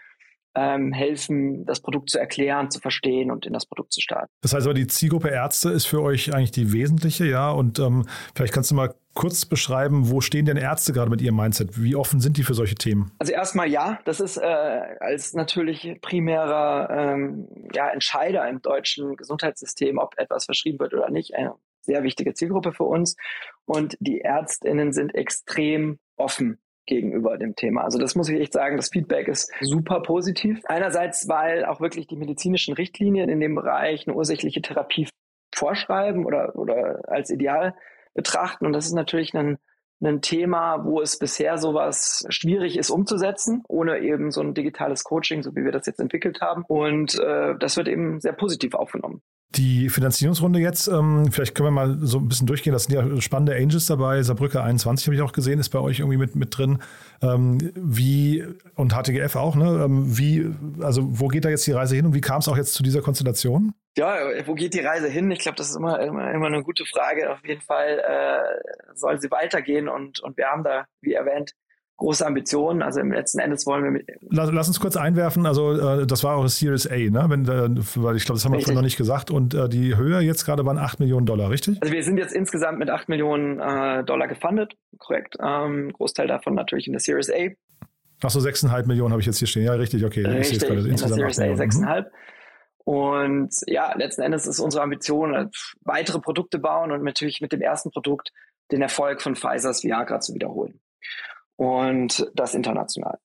ähm, 0.56 0.94
helfen, 0.94 1.66
das 1.66 1.82
Produkt 1.82 2.10
zu 2.10 2.20
erklären, 2.20 2.70
zu 2.72 2.80
verstehen 2.80 3.32
und 3.32 3.46
in 3.46 3.54
das 3.54 3.66
Produkt 3.66 3.94
zu 3.94 4.02
starten. 4.02 4.32
Das 4.42 4.54
heißt 4.54 4.66
aber, 4.66 4.74
die 4.74 4.88
Zielgruppe 4.88 5.30
Ärzte 5.30 5.70
ist 5.70 5.86
für 5.86 6.02
euch 6.02 6.34
eigentlich 6.34 6.52
die 6.52 6.72
wesentliche, 6.72 7.26
ja? 7.26 7.52
Und 7.52 7.80
ähm, 7.80 8.06
vielleicht 8.36 8.54
kannst 8.54 8.72
du 8.72 8.76
mal 8.76 8.94
kurz 9.14 9.46
beschreiben, 9.46 10.10
wo 10.10 10.22
stehen 10.22 10.46
denn 10.46 10.58
Ärzte 10.58 10.94
gerade 10.94 11.10
mit 11.10 11.22
ihrem 11.22 11.36
Mindset? 11.36 11.82
Wie 11.82 11.96
offen 11.96 12.20
sind 12.20 12.38
die 12.38 12.44
für 12.44 12.54
solche 12.54 12.76
Themen? 12.76 13.12
Also 13.20 13.34
erstmal 13.34 13.70
ja, 13.70 14.00
das 14.06 14.20
ist 14.20 14.38
äh, 14.38 14.42
als 14.42 15.34
natürlich 15.34 16.00
primärer 16.02 16.90
ähm, 16.90 17.48
ja, 17.74 17.90
Entscheider 17.90 18.48
im 18.50 18.62
deutschen 18.62 19.16
Gesundheitssystem, 19.16 19.98
ob 19.98 20.18
etwas 20.18 20.46
verschrieben 20.46 20.80
wird 20.80 20.94
oder 20.94 21.10
nicht, 21.10 21.36
eine 21.36 21.54
sehr 21.82 22.04
wichtige 22.04 22.34
Zielgruppe 22.34 22.74
für 22.74 22.84
uns. 22.84 23.16
Und 23.66 23.98
die 24.00 24.22
Ärztinnen 24.22 24.94
sind 24.94 25.14
extrem 25.14 26.00
offen 26.16 26.60
gegenüber 26.86 27.38
dem 27.38 27.56
Thema. 27.56 27.84
Also 27.84 27.98
das 27.98 28.16
muss 28.16 28.30
ich 28.30 28.40
echt 28.40 28.54
sagen, 28.54 28.78
das 28.78 28.90
Feedback 28.90 29.28
ist 29.28 29.52
super 29.62 30.02
positiv. 30.02 30.62
Einerseits, 30.66 31.28
weil 31.28 31.66
auch 31.66 31.82
wirklich 31.82 32.08
die 32.08 32.16
medizinischen 32.16 32.74
Richtlinien 32.74 33.30
in 33.30 33.40
dem 33.40 33.56
Bereich 33.56 34.08
eine 34.08 34.16
ursächliche 34.16 34.62
Therapie 34.62 35.08
vorschreiben 35.56 36.26
oder, 36.26 36.56
oder 36.56 37.02
als 37.08 37.30
ideal 37.30 37.76
betrachten. 38.14 38.66
Und 38.66 38.74
das 38.74 38.86
ist 38.86 38.94
natürlich 38.94 39.34
ein, 39.34 39.58
ein 40.04 40.22
Thema, 40.22 40.84
wo 40.86 41.02
es 41.02 41.18
bisher 41.18 41.58
sowas 41.58 42.26
schwierig 42.30 42.78
ist 42.78 42.90
umzusetzen, 42.90 43.64
ohne 43.70 44.00
eben 44.00 44.32
so 44.32 44.42
ein 44.42 44.54
digitales 44.54 45.04
Coaching, 45.04 45.44
so 45.44 45.56
wie 45.56 45.64
wir 45.64 45.72
das 45.72 45.86
jetzt 45.86 46.00
entwickelt 46.00 46.42
haben. 46.42 46.64
Und 46.68 47.18
äh, 47.20 47.56
das 47.58 47.78
wird 47.78 47.88
eben 47.88 48.20
sehr 48.20 48.34
positiv 48.34 48.74
aufgenommen. 48.74 49.22
Die 49.56 49.90
Finanzierungsrunde 49.90 50.60
jetzt, 50.60 50.88
ähm, 50.88 51.32
vielleicht 51.32 51.54
können 51.54 51.68
wir 51.68 51.72
mal 51.72 51.98
so 52.02 52.18
ein 52.18 52.28
bisschen 52.28 52.48
durchgehen. 52.48 52.74
Das 52.74 52.86
sind 52.86 52.96
ja 52.96 53.22
spannende 53.22 53.56
Angels 53.56 53.86
dabei. 53.86 54.22
Saarbrücke 54.24 54.64
21 54.64 55.08
habe 55.08 55.16
ich 55.16 55.22
auch 55.22 55.32
gesehen, 55.32 55.60
ist 55.60 55.70
bei 55.70 55.80
euch 55.80 56.00
irgendwie 56.00 56.18
mit, 56.18 56.36
mit 56.36 56.58
drin. 56.58 56.80
Ähm, 57.22 57.72
wie, 57.76 58.46
und 58.76 58.94
HTGF 58.94 59.36
auch, 59.36 59.56
ne? 59.56 59.84
Ähm, 59.86 60.18
wie, 60.18 60.50
also 60.82 61.02
wo 61.20 61.28
geht 61.28 61.46
da 61.46 61.50
jetzt 61.50 61.68
die 61.68 61.72
Reise 61.72 61.96
hin 61.96 62.06
und 62.06 62.16
wie 62.16 62.22
kam 62.22 62.40
es 62.40 62.48
auch 62.48 62.58
jetzt 62.58 62.74
zu 62.74 62.82
dieser 62.82 63.02
Konstellation? 63.02 63.74
Ja, 63.96 64.16
wo 64.48 64.56
geht 64.56 64.74
die 64.74 64.80
Reise 64.80 65.08
hin? 65.08 65.30
Ich 65.30 65.40
glaube, 65.40 65.56
das 65.56 65.70
ist 65.70 65.76
immer, 65.76 66.00
immer, 66.00 66.32
immer 66.32 66.48
eine 66.48 66.64
gute 66.64 66.84
Frage. 66.86 67.32
Auf 67.32 67.46
jeden 67.46 67.62
Fall 67.62 68.00
äh, 68.00 68.96
soll 68.96 69.22
sie 69.22 69.30
weitergehen 69.30 69.88
und, 69.88 70.20
und 70.20 70.36
wir 70.36 70.48
haben 70.48 70.64
da, 70.64 70.86
wie 71.02 71.14
erwähnt, 71.14 71.54
große 71.98 72.26
Ambitionen. 72.26 72.82
Also 72.82 73.00
im 73.00 73.12
letzten 73.12 73.40
Endes 73.40 73.66
wollen 73.66 73.84
wir 73.84 73.92
mit. 73.92 74.08
Lass, 74.30 74.52
lass 74.52 74.68
uns 74.68 74.80
kurz 74.80 74.96
einwerfen. 74.96 75.46
Also 75.46 76.02
äh, 76.02 76.08
das 76.08 76.24
war 76.24 76.36
auch 76.36 76.48
Series 76.48 76.88
A, 76.88 76.96
ne? 76.96 77.26
Wenn, 77.28 77.46
äh, 77.46 77.82
weil 77.96 78.16
ich 78.16 78.26
glaube, 78.26 78.38
das 78.38 78.46
haben 78.46 78.54
wir 78.54 78.60
vorhin 78.60 78.76
noch 78.76 78.82
nicht 78.82 78.98
gesagt. 78.98 79.32
Und 79.32 79.54
äh, 79.54 79.70
die 79.70 79.96
Höhe 79.96 80.20
jetzt 80.20 80.46
gerade 80.46 80.66
waren 80.66 80.78
8 80.78 81.00
Millionen 81.00 81.26
Dollar, 81.26 81.50
richtig? 81.50 81.82
Also 81.82 81.94
wir 81.94 82.04
sind 82.04 82.18
jetzt 82.18 82.34
insgesamt 82.34 82.80
mit 82.80 82.90
8 82.90 83.10
Millionen 83.10 83.60
äh, 83.60 84.04
Dollar 84.04 84.28
gefundet, 84.28 84.74
korrekt. 84.98 85.38
Ähm, 85.42 85.92
Großteil 85.94 86.28
davon 86.28 86.56
natürlich 86.56 86.88
in 86.88 86.94
der 86.94 87.00
Series 87.00 87.30
A. 87.30 87.50
Ach 88.22 88.30
so, 88.30 88.40
6,5 88.40 88.88
Millionen 88.88 89.12
habe 89.12 89.22
ich 89.22 89.28
jetzt 89.28 89.40
hier 89.40 89.48
stehen. 89.48 89.64
Ja, 89.64 89.74
richtig, 89.74 90.04
okay. 90.06 90.26
Richtig, 90.26 90.54
ich 90.54 90.60
sehe 90.62 90.70
gerade 90.70 90.88
insgesamt 90.88 91.20
in 91.20 91.28
der 91.28 91.34
Series 91.34 91.60
A 91.60 91.64
6,5. 91.64 92.00
Mhm. 92.02 92.06
Und 92.86 93.56
ja, 93.68 93.96
letzten 93.96 94.24
Endes 94.24 94.46
ist 94.46 94.60
unsere 94.60 94.84
Ambition, 94.84 95.34
äh, 95.34 95.48
weitere 95.82 96.20
Produkte 96.20 96.60
bauen 96.60 96.92
und 96.92 97.04
natürlich 97.04 97.40
mit 97.40 97.54
dem 97.54 97.62
ersten 97.62 97.92
Produkt 97.92 98.32
den 98.72 98.82
Erfolg 98.82 99.22
von 99.22 99.36
Pfizers 99.36 99.84
Viagra 99.84 100.20
zu 100.20 100.34
wiederholen 100.34 100.82
und 101.56 102.30
das 102.34 102.54
international. 102.54 103.20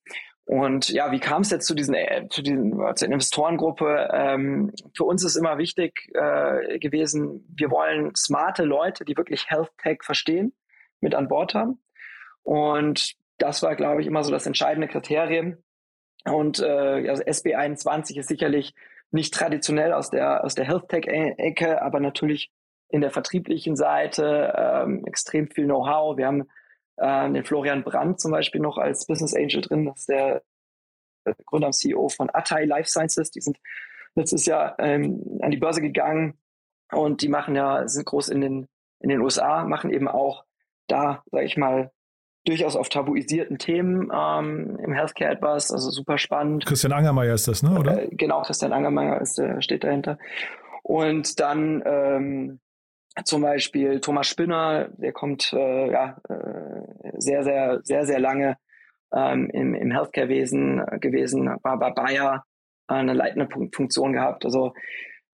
Und 0.49 0.89
ja, 0.89 1.13
wie 1.13 1.21
kam 1.21 1.43
es 1.43 1.51
jetzt 1.51 1.67
zu 1.67 1.75
diesen, 1.75 1.95
äh, 1.95 2.27
zu 2.31 2.41
diesen 2.41 2.73
zur 2.95 3.09
Investorengruppe? 3.09 4.09
Ähm, 4.13 4.73
für 4.97 5.05
uns 5.05 5.23
ist 5.23 5.37
immer 5.37 5.59
wichtig 5.59 6.11
äh, 6.15 6.79
gewesen, 6.79 7.47
wir 7.55 7.71
wollen 7.71 8.15
smarte 8.15 8.65
Leute, 8.65 9.05
die 9.05 9.15
wirklich 9.15 9.51
Health 9.51 9.71
Tech 9.83 9.99
verstehen, 10.03 10.55
mit 11.01 11.15
an 11.15 11.29
Bord 11.29 11.55
haben. 11.55 11.83
Und 12.45 13.13
das 13.37 13.63
war, 13.63 13.77
glaube 13.77 14.01
ich, 14.01 14.07
immer 14.07 14.25
so 14.25 14.31
das 14.31 14.47
entscheidende 14.47 14.89
Kriterium. 14.89 15.59
Und 16.25 16.61
äh, 16.61 17.09
also 17.11 17.23
SB21 17.23 18.19
ist 18.19 18.29
sicherlich 18.29 18.75
nicht 19.11 19.35
traditionell 19.35 19.93
aus 19.93 20.09
der 20.09 20.45
aus 20.45 20.55
der 20.55 20.65
Health 20.65 20.89
Tech 20.89 21.07
Ecke, 21.07 21.83
aber 21.83 22.01
natürlich 22.01 22.51
in 22.89 23.03
der 23.03 23.11
vertrieblichen 23.11 23.77
Seite 23.77 24.55
ähm, 24.57 25.05
extrem 25.07 25.51
viel 25.51 25.67
Know-how. 25.67 26.17
Wir 26.17 26.27
haben 26.27 26.49
äh, 27.00 27.31
den 27.31 27.45
Florian 27.45 27.85
Brandt 27.85 28.21
zum 28.21 28.33
Beispiel 28.33 28.61
noch 28.61 28.78
als 28.78 29.07
Business 29.07 29.35
Angel 29.35 29.61
drin. 29.61 29.87
Das 29.87 30.00
ist 30.00 30.09
der 30.09 30.43
Gründer 31.47 31.69
und 31.69 31.75
CEO 31.75 32.09
von 32.09 32.31
Atai 32.33 32.64
Life 32.64 32.88
Sciences. 32.88 33.31
Die 33.31 33.40
sind 33.40 33.59
letztes 34.14 34.47
Jahr 34.47 34.76
ähm, 34.78 35.38
an 35.40 35.50
die 35.50 35.57
Börse 35.57 35.81
gegangen 35.81 36.38
und 36.93 37.23
die 37.23 37.28
machen 37.28 37.55
ja, 37.55 37.87
sind 37.87 38.07
groß 38.07 38.28
in 38.28 38.40
den, 38.40 38.69
in 39.00 39.09
den 39.09 39.21
USA, 39.21 39.64
machen 39.64 39.90
eben 39.90 40.09
auch 40.09 40.45
da, 40.87 41.23
sage 41.31 41.45
ich 41.45 41.57
mal, 41.57 41.90
durchaus 42.45 42.76
auf 42.76 42.88
tabuisierten 42.88 43.59
Themen 43.59 44.11
ähm, 44.12 44.78
im 44.83 44.93
Healthcare 44.93 45.33
etwas, 45.33 45.71
also 45.71 45.90
super 45.90 46.17
spannend. 46.17 46.64
Christian 46.64 46.93
Angermeier 46.93 47.35
ist 47.35 47.47
das, 47.47 47.62
ne? 47.62 47.78
Oder? 47.78 48.05
Äh, 48.05 48.09
genau, 48.12 48.43
Christian 48.43 48.73
Angermeier 48.73 49.21
ist, 49.21 49.38
äh, 49.38 49.61
steht 49.61 49.85
dahinter. 49.85 50.19
Und 50.83 51.40
dann 51.40 51.83
ähm, 51.85 52.61
zum 53.25 53.43
Beispiel 53.43 54.01
Thomas 54.01 54.29
Spinner, 54.29 54.89
der 54.97 55.13
kommt 55.13 55.53
äh, 55.53 55.91
ja, 55.91 56.17
äh, 56.29 57.11
sehr, 57.19 57.43
sehr, 57.43 57.81
sehr, 57.83 58.07
sehr 58.07 58.21
lange 58.21 58.57
ähm, 59.15 59.51
im, 59.51 59.75
im 59.75 59.91
Healthcare-Wesen 59.91 60.83
gewesen, 61.01 61.49
war 61.63 61.79
bei 61.79 61.91
Bayer 61.91 62.45
äh, 62.89 62.95
eine 62.95 63.15
leitende 63.15 63.49
Funktion 63.73 64.13
gehabt. 64.13 64.45
Also 64.45 64.75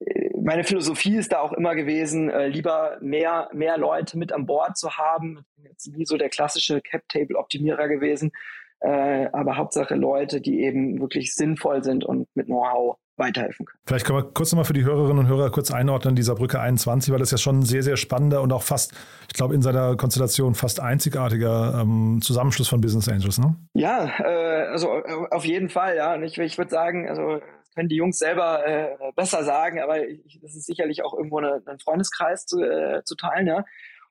äh, 0.01 0.31
meine 0.41 0.65
Philosophie 0.65 1.17
ist 1.17 1.33
da 1.33 1.41
auch 1.41 1.53
immer 1.53 1.75
gewesen, 1.75 2.31
äh, 2.31 2.49
lieber 2.49 2.99
mehr, 3.01 3.49
mehr 3.53 3.79
Leute 3.79 4.19
mit 4.19 4.33
an 4.33 4.47
Bord 4.47 4.77
zu 4.77 4.97
haben. 4.97 5.45
Jetzt 5.57 5.89
nie 5.89 6.05
so 6.05 6.17
der 6.17 6.29
klassische 6.29 6.81
Cap-Table-Optimierer 6.81 7.89
gewesen, 7.89 8.33
äh, 8.81 9.27
aber 9.33 9.57
Hauptsache 9.57 9.95
Leute, 9.95 10.41
die 10.41 10.61
eben 10.61 11.01
wirklich 11.01 11.35
sinnvoll 11.35 11.83
sind 11.83 12.05
und 12.05 12.29
mit 12.35 12.47
Know-how 12.47 12.97
weiterhelfen 13.17 13.67
können. 13.67 13.79
Vielleicht 13.87 14.07
können 14.07 14.19
wir 14.19 14.25
kurz 14.25 14.53
nochmal 14.53 14.65
für 14.65 14.73
die 14.73 14.85
Hörerinnen 14.85 15.19
und 15.19 15.29
Hörer 15.29 15.51
kurz 15.51 15.71
einordnen, 15.71 16.17
dieser 16.17 16.35
Brücke 16.35 16.61
21, 16.61 17.13
weil 17.13 17.21
das 17.21 17.31
ja 17.31 17.39
schon 17.39 17.61
ein 17.61 17.63
sehr, 17.63 17.83
sehr 17.83 17.97
spannender 17.97 18.43
und 18.43 18.53
auch 18.53 18.63
fast, 18.63 18.93
ich 19.29 19.35
glaube, 19.35 19.55
in 19.55 19.63
seiner 19.63 19.97
Konstellation 19.97 20.55
fast 20.55 20.81
einzigartiger 20.81 21.81
ähm, 21.81 22.21
Zusammenschluss 22.23 22.69
von 22.69 22.81
Business 22.81 23.09
Angels, 23.09 23.39
ne? 23.39 23.57
Ja, 23.75 24.11
äh, 24.19 24.67
also 24.69 24.89
äh, 24.89 25.27
auf 25.31 25.45
jeden 25.45 25.69
Fall, 25.69 25.97
ja. 25.97 26.15
Und 26.15 26.25
ich, 26.25 26.39
ich 26.39 26.59
würde 26.59 26.71
sagen, 26.71 27.09
also 27.09 27.41
können 27.75 27.89
die 27.89 27.97
Jungs 27.97 28.19
selber 28.19 28.67
äh, 28.67 28.97
besser 29.17 29.45
sagen, 29.45 29.81
aber 29.81 30.07
ich, 30.07 30.39
das 30.41 30.55
ist 30.55 30.67
sicherlich 30.67 31.05
auch 31.05 31.15
irgendwo 31.15 31.39
eine, 31.39 31.63
ein 31.67 31.79
Freundeskreis 31.79 32.47
zu, 32.47 32.63
äh, 32.63 33.03
zu 33.05 33.17
teilen, 33.17 33.47
ja. 33.47 33.65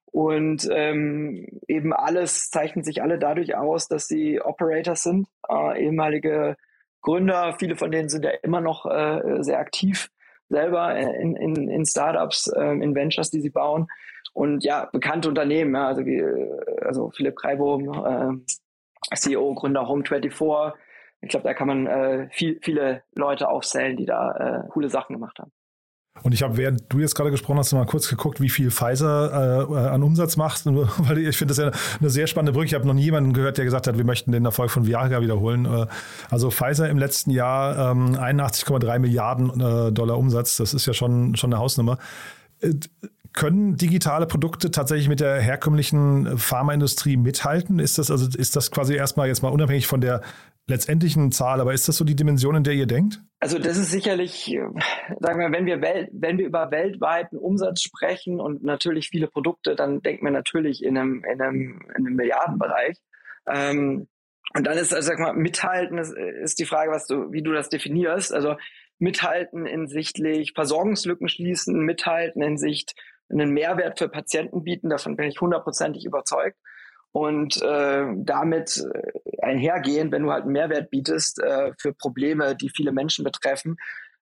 Und 0.06 0.70
ähm, 0.72 1.60
eben 1.68 1.92
alles 1.92 2.52
zeichnet 2.52 2.86
sich 2.86 3.02
alle 3.02 3.18
dadurch 3.18 3.56
aus, 3.56 3.88
dass 3.88 4.08
sie 4.08 4.40
Operators 4.40 5.02
sind, 5.02 5.28
äh, 5.50 5.84
ehemalige 5.84 6.56
Gründer, 7.04 7.56
viele 7.60 7.76
von 7.76 7.92
denen 7.92 8.10
sind 8.10 8.26
ja 8.26 8.32
immer 8.42 8.62
noch 8.62 8.86
äh, 8.86 9.44
sehr 9.44 9.60
aktiv 9.60 10.10
selber 10.50 10.96
in, 10.96 11.36
in, 11.36 11.70
in 11.70 11.86
Startups, 11.86 12.48
äh, 12.48 12.64
in 12.64 12.96
Ventures, 12.96 13.30
die 13.32 13.42
sie 13.42 13.50
bauen. 13.50 13.88
Und 14.34 14.64
ja, 14.64 14.90
bekannte 14.92 15.30
Unternehmen, 15.30 15.76
ja, 15.76 15.88
also, 15.88 16.06
wie, 16.06 16.24
also 16.82 17.12
Philipp 17.12 17.36
Kreibohm, 17.36 18.44
äh, 19.12 19.16
CEO, 19.16 19.54
Gründer 19.54 19.84
Home24. 19.84 20.74
Ich 21.22 21.30
glaube, 21.30 21.44
da 21.44 21.54
kann 21.54 21.68
man 21.68 21.88
äh, 21.88 22.30
viel, 22.32 22.60
viele 22.62 23.04
Leute 23.14 23.48
aufzählen, 23.48 23.96
die 23.96 24.06
da 24.06 24.64
äh, 24.66 24.68
coole 24.70 24.90
Sachen 24.90 25.14
gemacht 25.14 25.38
haben. 25.40 25.52
Und 26.22 26.34
ich 26.34 26.44
habe, 26.44 26.56
während 26.58 26.84
du 26.90 27.00
jetzt 27.00 27.16
gerade 27.16 27.32
gesprochen 27.32 27.58
hast, 27.58 27.74
mal 27.74 27.86
kurz 27.86 28.08
geguckt, 28.08 28.40
wie 28.40 28.50
viel 28.50 28.72
Pfizer 28.72 29.68
äh, 29.70 29.90
an 29.90 30.04
Umsatz 30.04 30.38
macht. 30.38 30.66
Weil 30.66 31.18
ich 31.18 31.38
finde 31.38 31.54
das 31.54 31.58
ja 31.58 31.72
eine 32.00 32.10
sehr 32.10 32.28
spannende 32.28 32.54
Brücke. 32.54 32.68
Ich 32.68 32.74
habe 32.76 32.86
noch 32.86 32.94
nie 32.94 33.04
jemanden 33.04 33.34
gehört, 33.34 33.58
der 33.58 33.66
gesagt 33.66 33.88
hat, 33.88 33.98
wir 33.98 34.06
möchten 34.06 34.32
den 34.32 34.46
Erfolg 34.46 34.72
von 34.72 34.86
Viagra 34.86 35.22
wiederholen. 35.22 35.66
Äh, 35.66 35.88
also 36.30 36.52
Pfizer 36.52 36.88
im 36.90 36.98
letzten 36.98 37.32
Jahr 37.32 37.92
ähm, 37.92 38.16
81,3 38.16 39.00
Milliarden 39.00 39.60
äh, 39.60 39.92
Dollar 39.92 40.18
Umsatz. 40.18 40.58
Das 40.58 40.74
ist 40.74 40.86
ja 40.86 40.94
schon, 40.94 41.36
schon 41.36 41.52
eine 41.52 41.60
Hausnummer. 41.60 41.98
Äh, 42.62 42.74
können 43.34 43.78
digitale 43.78 44.28
Produkte 44.28 44.70
tatsächlich 44.70 45.10
mit 45.10 45.20
der 45.20 45.42
herkömmlichen 45.42 46.38
Pharmaindustrie 46.38 47.18
mithalten? 47.18 47.80
Ist 47.80 47.98
das 47.98 48.12
also 48.12 48.28
ist 48.38 48.56
das 48.56 48.70
quasi 48.70 48.94
erstmal 48.94 49.28
jetzt 49.28 49.42
mal 49.42 49.50
unabhängig 49.50 49.88
von 49.88 50.02
der 50.02 50.22
letztendlichen 50.68 51.32
Zahl, 51.32 51.60
aber 51.60 51.74
ist 51.74 51.88
das 51.88 51.98
so 51.98 52.06
die 52.06 52.16
Dimension, 52.16 52.56
in 52.56 52.64
der 52.64 52.74
ihr 52.74 52.86
denkt? 52.86 53.20
Also 53.40 53.60
das 53.60 53.78
ist 53.78 53.92
sicherlich, 53.92 54.58
sagen 55.20 55.40
wir, 55.40 55.52
wenn 55.52 55.66
wir, 55.66 55.82
Welt, 55.82 56.10
wenn 56.14 56.38
wir 56.38 56.46
über 56.46 56.72
weltweiten 56.72 57.38
Umsatz 57.38 57.82
sprechen 57.82 58.40
und 58.40 58.64
natürlich 58.64 59.10
viele 59.10 59.28
Produkte, 59.28 59.76
dann 59.76 60.02
denkt 60.02 60.24
man 60.24 60.34
natürlich 60.34 60.84
in 60.84 60.98
einem, 60.98 61.24
in 61.26 61.42
einem, 61.42 61.82
in 61.90 62.08
einem 62.08 62.16
Milliardenbereich. 62.16 62.98
Ähm, 63.48 64.08
und 64.56 64.68
dann 64.68 64.78
ist, 64.78 64.94
also 64.94 65.10
sag 65.10 65.20
mal, 65.20 65.34
mithalten 65.34 65.98
ist, 65.98 66.14
ist 66.14 66.60
die 66.60 66.66
Frage, 66.66 66.92
was 66.92 67.08
du, 67.08 67.32
wie 67.32 67.42
du 67.42 67.52
das 67.52 67.70
definierst. 67.70 68.34
Also 68.34 68.56
mithalten 69.00 69.66
hinsichtlich 69.66 70.54
Versorgungslücken 70.54 71.28
schließen, 71.28 71.82
mithalten 71.82 72.42
in 72.42 72.58
Sicht 72.58 72.94
einen 73.30 73.52
Mehrwert 73.52 74.00
für 74.00 74.10
Patienten 74.10 74.64
bieten, 74.64 74.90
davon 74.90 75.16
bin 75.16 75.28
ich 75.28 75.42
hundertprozentig 75.42 76.06
überzeugt 76.06 76.58
und 77.14 77.62
äh, 77.62 78.06
damit 78.18 78.86
äh, 78.94 79.42
einhergehen, 79.42 80.12
wenn 80.12 80.24
du 80.24 80.32
halt 80.32 80.44
einen 80.44 80.52
Mehrwert 80.52 80.90
bietest 80.90 81.42
äh, 81.42 81.72
für 81.78 81.94
Probleme, 81.94 82.56
die 82.56 82.70
viele 82.70 82.92
Menschen 82.92 83.24
betreffen, 83.24 83.78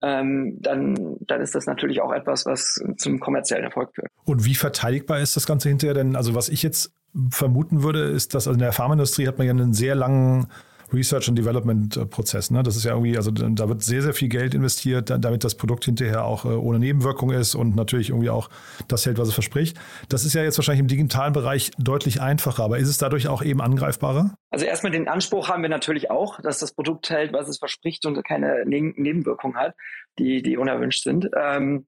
ähm, 0.01 0.57
dann, 0.61 1.17
dann 1.21 1.41
ist 1.41 1.55
das 1.55 1.65
natürlich 1.65 1.99
auch 2.01 2.13
etwas, 2.13 2.45
was 2.45 2.79
zum 2.97 3.19
kommerziellen 3.19 3.63
Erfolg 3.63 3.95
führt. 3.95 4.11
Und 4.23 4.45
wie 4.45 4.55
verteidigbar 4.55 5.19
ist 5.19 5.35
das 5.35 5.47
Ganze 5.47 5.69
hinterher? 5.69 5.95
Denn 5.95 6.15
also 6.15 6.35
was 6.35 6.47
ich 6.47 6.61
jetzt 6.61 6.93
vermuten 7.31 7.81
würde, 7.81 8.03
ist, 8.03 8.35
dass 8.35 8.47
also 8.47 8.53
in 8.53 8.59
der 8.59 8.71
Pharmaindustrie 8.71 9.27
hat 9.27 9.39
man 9.39 9.47
ja 9.47 9.51
einen 9.51 9.73
sehr 9.73 9.95
langen 9.95 10.47
Research 10.93 11.27
and 11.27 11.37
Development 11.37 11.95
äh, 11.97 12.05
Prozess. 12.05 12.51
Ne? 12.51 12.63
Das 12.63 12.75
ist 12.75 12.85
ja 12.85 12.91
irgendwie, 12.91 13.17
also 13.17 13.31
da 13.31 13.69
wird 13.69 13.83
sehr, 13.83 14.01
sehr 14.01 14.13
viel 14.13 14.29
Geld 14.29 14.53
investiert, 14.53 15.09
damit 15.09 15.43
das 15.43 15.55
Produkt 15.55 15.85
hinterher 15.85 16.25
auch 16.25 16.45
äh, 16.45 16.49
ohne 16.49 16.79
Nebenwirkung 16.79 17.31
ist 17.31 17.55
und 17.55 17.75
natürlich 17.75 18.09
irgendwie 18.09 18.29
auch 18.29 18.49
das 18.87 19.05
hält, 19.05 19.17
was 19.17 19.29
es 19.29 19.33
verspricht. 19.33 19.77
Das 20.09 20.25
ist 20.25 20.33
ja 20.33 20.43
jetzt 20.43 20.57
wahrscheinlich 20.57 20.81
im 20.81 20.87
digitalen 20.87 21.33
Bereich 21.33 21.71
deutlich 21.77 22.21
einfacher, 22.21 22.63
aber 22.63 22.77
ist 22.77 22.89
es 22.89 22.97
dadurch 22.97 23.27
auch 23.27 23.43
eben 23.43 23.61
angreifbarer? 23.61 24.35
Also 24.51 24.65
erstmal 24.65 24.91
den 24.91 25.07
Anspruch 25.07 25.49
haben 25.49 25.61
wir 25.61 25.69
natürlich 25.69 26.11
auch, 26.11 26.39
dass 26.41 26.59
das 26.59 26.73
Produkt 26.73 27.09
hält, 27.09 27.33
was 27.33 27.47
es 27.47 27.57
verspricht 27.57 28.05
und 28.05 28.23
keine 28.23 28.65
ne 28.65 28.93
Nebenwirkungen 28.95 29.57
hat, 29.57 29.75
die, 30.19 30.41
die 30.41 30.57
unerwünscht 30.57 31.03
sind. 31.03 31.29
Ähm, 31.37 31.85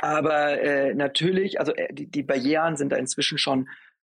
aber 0.00 0.60
äh, 0.60 0.94
natürlich, 0.94 1.58
also 1.58 1.74
äh, 1.74 1.92
die, 1.92 2.10
die 2.10 2.22
Barrieren 2.22 2.76
sind 2.76 2.90
da 2.92 2.96
inzwischen 2.96 3.38
schon 3.38 3.68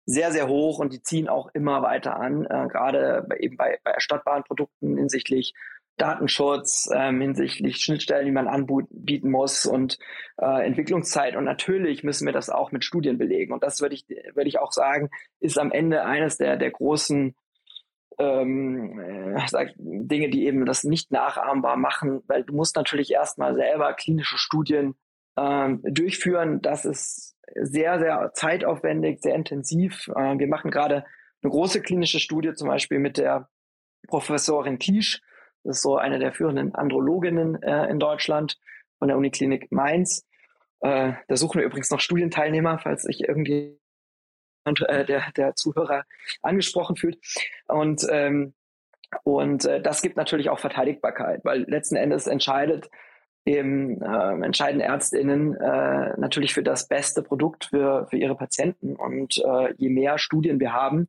sehr, 0.10 0.32
sehr 0.32 0.48
hoch 0.48 0.80
und 0.80 0.92
die 0.92 1.04
ziehen 1.04 1.30
auch 1.30 1.50
immer 1.54 1.84
weiter 1.84 2.16
an, 2.16 2.46
äh, 2.46 2.68
gerade 2.68 3.28
eben 3.40 3.58
bei, 3.58 3.80
bei 3.84 3.92
erstattbaren 3.92 4.44
Produkten 4.44 4.98
hinsichtlich 4.98 5.54
Datenschutz, 5.98 6.90
ähm, 6.94 7.22
hinsichtlich 7.22 7.78
Schnittstellen, 7.78 8.26
die 8.26 8.32
man 8.32 8.48
anbieten 8.48 9.30
muss 9.30 9.66
und 9.66 10.00
äh, 10.38 10.66
Entwicklungszeit. 10.66 11.36
Und 11.36 11.44
natürlich 11.44 12.04
müssen 12.04 12.26
wir 12.26 12.34
das 12.34 12.50
auch 12.50 12.72
mit 12.72 12.86
Studien 12.86 13.18
belegen. 13.18 13.54
Und 13.54 13.64
das 13.64 13.82
würde 13.82 13.96
ich, 13.96 14.08
würde 14.08 14.48
ich 14.48 14.60
auch 14.60 14.72
sagen, 14.72 15.10
ist 15.40 15.60
am 15.60 15.72
Ende 15.72 16.06
eines 16.06 16.38
der, 16.38 16.58
der 16.58 16.72
großen 16.72 17.36
ähm, 18.18 19.00
äh, 19.00 19.68
Dinge, 19.78 20.30
die 20.30 20.48
eben 20.48 20.66
das 20.66 20.84
nicht 20.84 21.12
nachahmbar 21.12 21.78
machen, 21.78 22.24
weil 22.28 22.44
du 22.44 22.56
musst 22.56 22.76
natürlich 22.78 23.12
erstmal 23.12 23.54
selber 23.56 23.94
klinische 23.94 24.38
Studien 24.38 24.96
ähm, 25.38 25.82
durchführen. 25.84 26.62
Das 26.62 26.86
ist 26.86 27.36
sehr, 27.56 28.00
sehr 28.00 28.32
zeitaufwendig, 28.34 29.22
sehr 29.22 29.36
intensiv. 29.36 30.08
Äh, 30.10 30.38
wir 30.38 30.48
machen 30.48 30.72
gerade 30.72 31.06
eine 31.42 31.52
große 31.52 31.82
klinische 31.82 32.20
Studie, 32.20 32.54
zum 32.54 32.68
Beispiel 32.68 33.00
mit 33.00 33.18
der 33.18 33.50
Professorin 34.08 34.80
Kiesch. 34.80 35.22
Das 35.64 35.78
ist 35.78 35.84
so 35.84 35.98
eine 35.98 36.20
der 36.20 36.34
führenden 36.34 36.76
Androloginnen 36.76 37.62
äh, 37.62 37.88
in 37.90 38.00
Deutschland 38.00 38.58
von 38.98 39.08
der 39.08 39.18
Uniklinik 39.18 39.72
Mainz. 39.72 40.26
Äh, 40.82 41.14
da 41.28 41.36
suchen 41.36 41.60
wir 41.60 41.66
übrigens 41.66 41.90
noch 41.90 42.00
Studienteilnehmer, 42.00 42.80
falls 42.80 43.04
sich 43.04 43.22
irgendwie 43.28 43.80
äh, 44.66 45.06
der, 45.06 45.32
der 45.36 45.56
Zuhörer 45.56 46.06
angesprochen 46.42 46.96
fühlt. 46.96 47.20
Und, 47.68 48.06
ähm, 48.10 48.54
und 49.24 49.66
äh, 49.66 49.82
das 49.82 50.02
gibt 50.02 50.18
natürlich 50.18 50.50
auch 50.50 50.60
Verteidigbarkeit, 50.60 51.42
weil 51.44 51.64
letzten 51.64 51.96
Endes 51.96 52.28
entscheidet 52.28 52.90
eben 53.50 54.02
äh, 54.02 54.46
entscheiden 54.46 54.80
ÄrztInnen 54.82 55.56
äh, 55.56 56.14
natürlich 56.18 56.54
für 56.54 56.64
das 56.64 56.88
beste 56.88 57.24
Produkt 57.24 57.66
für, 57.66 58.08
für 58.10 58.18
ihre 58.18 58.36
Patienten. 58.36 58.96
Und 58.96 59.38
äh, 59.38 59.74
je 59.78 59.90
mehr 59.90 60.18
Studien 60.18 60.60
wir 60.60 60.74
haben, 60.74 61.08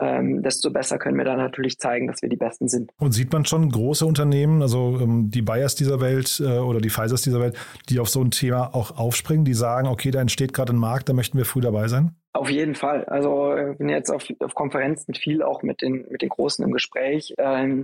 ähm, 0.00 0.42
desto 0.42 0.70
besser 0.70 0.98
können 0.98 1.16
wir 1.16 1.24
dann 1.24 1.38
natürlich 1.38 1.78
zeigen, 1.78 2.06
dass 2.06 2.22
wir 2.22 2.28
die 2.28 2.36
Besten 2.36 2.68
sind. 2.68 2.92
Und 2.98 3.12
sieht 3.12 3.32
man 3.32 3.44
schon 3.44 3.68
große 3.68 4.06
Unternehmen, 4.06 4.62
also 4.62 4.98
ähm, 5.00 5.30
die 5.30 5.42
Bayers 5.42 5.74
dieser 5.74 6.00
Welt 6.00 6.40
äh, 6.40 6.58
oder 6.58 6.80
die 6.80 6.90
Pfizers 6.90 7.22
dieser 7.22 7.40
Welt, 7.40 7.56
die 7.88 7.98
auf 7.98 8.08
so 8.08 8.22
ein 8.22 8.30
Thema 8.30 8.74
auch 8.74 8.96
aufspringen, 8.96 9.44
die 9.44 9.54
sagen, 9.54 9.88
okay, 9.88 10.10
da 10.10 10.20
entsteht 10.20 10.52
gerade 10.52 10.72
ein 10.72 10.78
Markt, 10.78 11.08
da 11.08 11.14
möchten 11.14 11.36
wir 11.36 11.44
früh 11.44 11.60
dabei 11.60 11.88
sein? 11.88 12.12
Auf 12.32 12.50
jeden 12.50 12.76
Fall. 12.76 13.04
Also 13.06 13.56
ich 13.56 13.78
bin 13.78 13.88
jetzt 13.88 14.10
auf, 14.10 14.24
auf 14.38 14.54
Konferenzen 14.54 15.14
viel 15.14 15.42
auch 15.42 15.62
mit 15.62 15.82
den, 15.82 16.06
mit 16.10 16.22
den 16.22 16.28
Großen 16.28 16.64
im 16.64 16.70
Gespräch. 16.70 17.34
Ähm, 17.38 17.82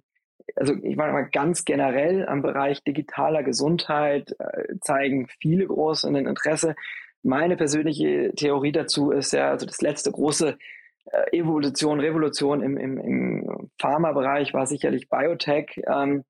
also 0.56 0.74
ich 0.82 0.96
meine 0.96 1.12
mal 1.12 1.28
ganz 1.30 1.64
generell 1.64 2.26
am 2.26 2.42
Bereich 2.42 2.82
digitaler 2.84 3.42
Gesundheit 3.42 4.34
äh, 4.38 4.74
zeigen 4.80 5.28
viele 5.40 5.66
große 5.66 6.08
ein 6.08 6.16
Interesse. 6.16 6.74
Meine 7.22 7.56
persönliche 7.56 8.32
Theorie 8.36 8.72
dazu 8.72 9.10
ist 9.10 9.32
ja, 9.32 9.50
also 9.50 9.66
das 9.66 9.80
letzte 9.80 10.12
große 10.12 10.58
äh, 11.06 11.36
Evolution, 11.36 12.00
Revolution 12.00 12.62
im, 12.62 12.76
im, 12.76 12.98
im 12.98 13.70
Pharmabereich 13.80 14.54
war 14.54 14.66
sicherlich 14.66 15.08
Biotech. 15.08 15.82
Ähm, 15.86 16.24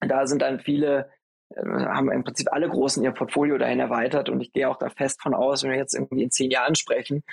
da 0.00 0.26
sind 0.26 0.42
dann 0.42 0.60
viele, 0.60 1.10
äh, 1.54 1.62
haben 1.64 2.12
im 2.12 2.24
Prinzip 2.24 2.52
alle 2.52 2.68
Großen 2.68 3.02
ihr 3.02 3.12
Portfolio 3.12 3.58
dahin 3.58 3.80
erweitert 3.80 4.28
und 4.28 4.40
ich 4.40 4.52
gehe 4.52 4.68
auch 4.68 4.78
da 4.78 4.90
fest 4.90 5.22
von 5.22 5.34
aus, 5.34 5.62
wenn 5.62 5.70
wir 5.70 5.78
jetzt 5.78 5.94
irgendwie 5.94 6.22
in 6.24 6.30
zehn 6.30 6.50
Jahren 6.50 6.74
sprechen, 6.74 7.24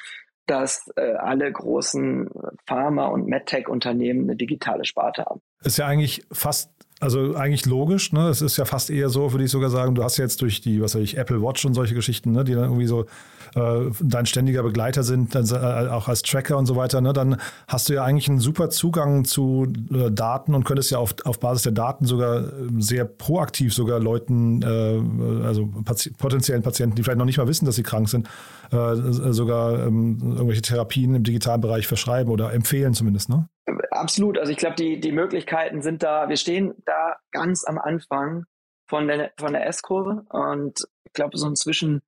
dass 0.52 0.92
äh, 0.98 1.14
alle 1.14 1.50
großen 1.50 2.30
Pharma- 2.68 3.08
und 3.08 3.26
MedTech-Unternehmen 3.28 4.24
eine 4.24 4.36
digitale 4.36 4.84
Sparte 4.84 5.24
haben. 5.24 5.40
Ist 5.64 5.78
ja 5.78 5.88
eigentlich 5.88 6.24
fast 6.32 6.72
also 7.02 7.36
eigentlich 7.36 7.66
logisch, 7.66 8.14
ne? 8.14 8.28
Es 8.30 8.44
ist 8.44 8.58
ja 8.58 8.66
fast 8.66 8.92
eher 8.92 9.10
so, 9.10 9.32
würde 9.32 9.44
ich 9.44 9.50
sogar 9.50 9.72
sagen, 9.72 9.96
du 9.96 10.04
hast 10.04 10.18
jetzt 10.18 10.40
durch 10.44 10.62
die, 10.62 10.84
was 10.84 10.94
weiß 10.94 11.02
ich, 11.02 11.18
Apple 11.18 11.42
Watch 11.42 11.66
und 11.66 11.74
solche 11.74 11.96
Geschichten, 11.96 12.32
ne, 12.32 12.44
die 12.44 12.54
dann 12.54 12.66
irgendwie 12.66 12.86
so 12.86 13.08
äh, 13.56 13.90
dein 14.00 14.28
ständiger 14.28 14.62
Begleiter 14.62 15.02
sind, 15.02 15.34
dann, 15.34 15.46
äh, 15.50 15.90
auch 15.90 16.08
als 16.08 16.22
Tracker 16.22 16.60
und 16.60 16.68
so 16.68 16.76
weiter, 16.76 17.02
ne, 17.02 17.12
dann 17.12 17.38
hast 17.68 17.90
du 17.90 17.94
ja 17.94 18.04
eigentlich 18.04 18.30
einen 18.30 18.40
super 18.40 18.70
Zugang 18.70 19.26
zu 19.26 19.66
äh, 19.92 20.12
Daten 20.12 20.54
und 20.54 20.64
könntest 20.64 20.92
ja 20.92 21.00
auf, 21.00 21.16
auf 21.26 21.40
Basis 21.40 21.64
der 21.64 21.72
Daten 21.72 22.06
sogar 22.06 22.42
äh, 22.42 22.50
sehr 22.78 23.06
proaktiv 23.06 23.74
sogar 23.74 24.00
Leuten, 24.00 24.62
äh, 24.62 25.44
also 25.44 25.70
Pati 25.84 26.12
potenziellen 26.12 26.62
Patienten, 26.62 26.96
die 26.96 27.02
vielleicht 27.02 27.18
noch 27.18 27.26
nicht 27.26 27.40
mal 27.40 27.48
wissen, 27.48 27.66
dass 27.66 27.78
sie 27.78 27.84
krank 27.84 28.10
sind, 28.10 28.30
äh, 28.72 28.96
sogar 29.34 29.86
ähm, 29.86 30.18
irgendwelche 30.22 30.62
Therapien 30.62 31.16
im 31.16 31.24
digitalen 31.24 31.62
Bereich 31.62 31.88
verschreiben 31.88 32.32
oder 32.32 32.54
empfehlen 32.54 32.94
zumindest, 32.94 33.30
ne? 33.30 33.50
Absolut. 33.92 34.38
Also 34.38 34.52
ich 34.52 34.58
glaube, 34.58 34.76
die, 34.76 35.00
die 35.00 35.12
Möglichkeiten 35.12 35.82
sind 35.82 36.04
da. 36.04 36.30
Wir 36.30 36.38
stehen 36.38 36.74
da 36.86 37.18
ganz 37.32 37.64
am 37.66 37.78
Anfang 37.78 38.46
von 38.88 39.08
der, 39.08 39.32
von 39.38 39.54
der 39.54 39.68
S-Kurve 39.68 40.24
und 40.30 40.88
ich 41.06 41.14
glaube, 41.14 41.38
so 41.38 41.48
inzwischen 41.48 42.02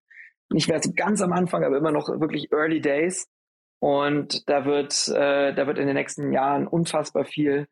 nicht 0.50 0.70
mehr 0.70 0.80
ganz 0.96 1.22
am 1.22 1.34
Anfang, 1.34 1.64
aber 1.64 1.78
immer 1.78 1.92
noch 1.92 2.08
wirklich 2.08 2.52
Early 2.52 2.82
Days. 2.82 3.28
Und 3.80 4.48
da 4.50 4.66
wird, 4.66 5.10
äh, 5.10 5.54
da 5.54 5.68
wird 5.68 5.78
in 5.78 5.88
den 5.88 5.96
nächsten 5.96 6.32
Jahren 6.32 6.68
unfassbar 6.68 7.26
viel 7.26 7.68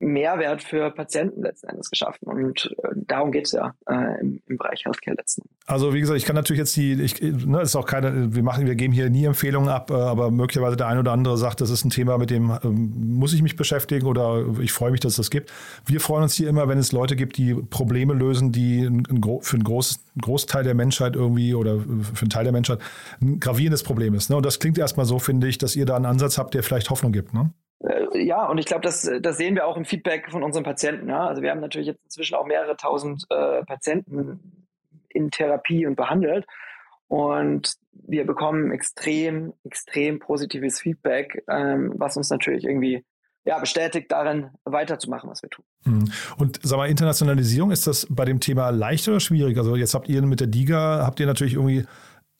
Mehrwert 0.00 0.62
für 0.62 0.90
Patienten 0.90 1.42
letzten 1.42 1.68
Endes 1.68 1.90
geschaffen. 1.90 2.26
Und 2.28 2.74
äh, 2.82 2.88
darum 2.94 3.32
geht 3.32 3.46
es 3.46 3.52
ja 3.52 3.74
äh, 3.88 4.20
im, 4.20 4.40
im, 4.46 4.56
Bereich 4.56 4.84
Healthcare 4.84 5.16
letzten. 5.16 5.42
Also 5.66 5.92
wie 5.92 6.00
gesagt, 6.00 6.18
ich 6.18 6.24
kann 6.24 6.36
natürlich 6.36 6.60
jetzt 6.60 6.76
die, 6.76 6.92
ich, 6.92 7.20
ne, 7.20 7.62
ist 7.62 7.74
auch 7.74 7.86
keine, 7.86 8.34
wir 8.34 8.42
machen, 8.42 8.66
wir 8.66 8.76
geben 8.76 8.92
hier 8.92 9.10
nie 9.10 9.24
Empfehlungen 9.24 9.68
ab, 9.68 9.90
äh, 9.90 9.94
aber 9.94 10.30
möglicherweise 10.30 10.76
der 10.76 10.86
eine 10.86 11.00
oder 11.00 11.12
andere 11.12 11.36
sagt, 11.36 11.60
das 11.60 11.70
ist 11.70 11.84
ein 11.84 11.90
Thema, 11.90 12.16
mit 12.16 12.30
dem 12.30 12.56
ähm, 12.62 12.92
muss 13.14 13.32
ich 13.32 13.42
mich 13.42 13.56
beschäftigen 13.56 14.06
oder 14.06 14.44
ich 14.60 14.72
freue 14.72 14.92
mich, 14.92 15.00
dass 15.00 15.12
es 15.12 15.16
das 15.16 15.30
gibt. 15.30 15.52
Wir 15.84 16.00
freuen 16.00 16.22
uns 16.22 16.34
hier 16.34 16.48
immer, 16.48 16.68
wenn 16.68 16.78
es 16.78 16.92
Leute 16.92 17.16
gibt, 17.16 17.36
die 17.36 17.54
Probleme 17.54 18.14
lösen, 18.14 18.52
die 18.52 18.82
ein, 18.82 19.04
ein, 19.10 19.22
für 19.40 19.56
einen 19.56 19.64
groß, 19.64 20.04
Großteil 20.20 20.62
der 20.62 20.74
Menschheit 20.74 21.16
irgendwie 21.16 21.54
oder 21.54 21.80
für 21.80 22.22
einen 22.22 22.30
Teil 22.30 22.44
der 22.44 22.52
Menschheit 22.52 22.78
ein 23.20 23.40
gravierendes 23.40 23.82
Problem 23.82 24.14
ist. 24.14 24.30
Ne? 24.30 24.36
Und 24.36 24.46
das 24.46 24.60
klingt 24.60 24.78
erstmal 24.78 25.06
so, 25.06 25.18
finde 25.18 25.48
ich, 25.48 25.58
dass 25.58 25.74
ihr 25.74 25.86
da 25.86 25.96
einen 25.96 26.06
Ansatz 26.06 26.38
habt, 26.38 26.54
der 26.54 26.62
vielleicht 26.62 26.90
Hoffnung 26.90 27.12
gibt. 27.12 27.34
Ne? 27.34 27.52
Äh, 27.80 28.24
ja, 28.24 28.46
und 28.46 28.58
ich 28.58 28.66
glaube, 28.66 28.82
das, 28.82 29.10
das 29.20 29.36
sehen 29.36 29.54
wir 29.54 29.66
auch 29.66 29.76
im 29.76 29.84
Feedback 29.84 30.30
von 30.30 30.42
unseren 30.42 30.64
Patienten. 30.64 31.08
Ja? 31.08 31.26
Also 31.26 31.42
wir 31.42 31.50
haben 31.50 31.60
natürlich 31.60 31.88
jetzt 31.88 32.04
inzwischen 32.04 32.34
auch 32.34 32.46
mehrere 32.46 32.76
tausend 32.76 33.24
äh, 33.30 33.64
Patienten 33.64 34.66
in 35.08 35.30
Therapie 35.30 35.86
und 35.86 35.96
behandelt. 35.96 36.46
Und 37.08 37.74
wir 37.92 38.26
bekommen 38.26 38.70
extrem, 38.70 39.54
extrem 39.64 40.18
positives 40.18 40.80
Feedback, 40.80 41.42
ähm, 41.48 41.94
was 41.96 42.16
uns 42.16 42.28
natürlich 42.28 42.64
irgendwie 42.64 43.04
ja, 43.44 43.58
bestätigt 43.58 44.12
darin, 44.12 44.50
weiterzumachen, 44.64 45.30
was 45.30 45.42
wir 45.42 45.48
tun. 45.48 45.64
Hm. 45.84 46.12
Und 46.36 46.60
sag 46.62 46.76
mal, 46.76 46.90
Internationalisierung, 46.90 47.70
ist 47.70 47.86
das 47.86 48.06
bei 48.10 48.26
dem 48.26 48.40
Thema 48.40 48.68
leicht 48.68 49.08
oder 49.08 49.20
schwierig? 49.20 49.56
Also 49.56 49.74
jetzt 49.74 49.94
habt 49.94 50.08
ihr 50.10 50.20
mit 50.20 50.40
der 50.40 50.48
DIGA, 50.48 51.06
habt 51.06 51.18
ihr 51.18 51.26
natürlich 51.26 51.54
irgendwie 51.54 51.86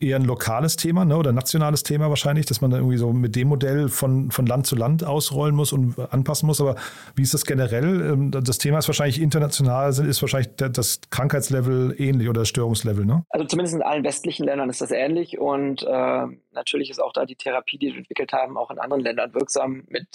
eher 0.00 0.16
ein 0.16 0.24
lokales 0.24 0.76
Thema 0.76 1.04
ne, 1.04 1.16
oder 1.16 1.32
nationales 1.32 1.82
Thema 1.82 2.08
wahrscheinlich, 2.08 2.46
dass 2.46 2.61
man 2.61 2.70
dann 2.70 2.80
irgendwie 2.80 2.98
so 2.98 3.12
mit 3.12 3.34
dem 3.34 3.48
Modell 3.48 3.88
von, 3.88 4.30
von 4.30 4.46
Land 4.46 4.66
zu 4.66 4.76
Land 4.76 5.04
ausrollen 5.04 5.54
muss 5.54 5.72
und 5.72 5.98
anpassen 6.12 6.46
muss. 6.46 6.61
Aber 6.61 6.76
wie 7.16 7.22
ist 7.22 7.34
das 7.34 7.44
generell? 7.44 8.12
Ähm, 8.12 8.30
das 8.30 8.58
Thema 8.58 8.78
ist 8.78 8.88
wahrscheinlich 8.88 9.20
international, 9.20 9.90
ist 9.90 10.22
wahrscheinlich 10.22 10.50
das 10.56 11.00
Krankheitslevel 11.11 11.96
ähnlich 11.98 12.28
oder 12.28 12.42
das 12.42 12.48
Störungslevel, 12.48 13.04
ne? 13.04 13.24
Also 13.30 13.46
zumindest 13.46 13.74
in 13.74 13.82
allen 13.82 14.04
westlichen 14.04 14.44
Ländern 14.44 14.70
ist 14.70 14.80
das 14.80 14.92
ähnlich 14.92 15.38
und 15.38 15.82
äh, 15.82 16.26
natürlich 16.52 16.90
ist 16.90 17.00
auch 17.00 17.12
da 17.12 17.26
die 17.26 17.37
Therapie, 17.37 17.78
die 17.78 17.88
wir 17.88 17.98
entwickelt 17.98 18.32
haben, 18.32 18.56
auch 18.56 18.70
in 18.70 18.78
anderen 18.78 19.02
Ländern 19.02 19.34
wirksam 19.34 19.84
mit 19.88 20.06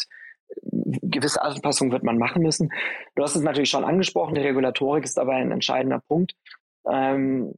gewisse 0.61 1.41
Anpassungen 1.41 1.91
wird 1.91 2.03
man 2.03 2.17
machen 2.17 2.41
müssen. 2.41 2.71
Du 3.15 3.23
hast 3.23 3.35
es 3.35 3.41
natürlich 3.41 3.69
schon 3.69 3.83
angesprochen, 3.83 4.35
die 4.35 4.41
Regulatorik 4.41 5.03
ist 5.03 5.17
dabei 5.17 5.35
ein 5.35 5.51
entscheidender 5.51 5.99
Punkt. 5.99 6.35
Ähm, 6.89 7.53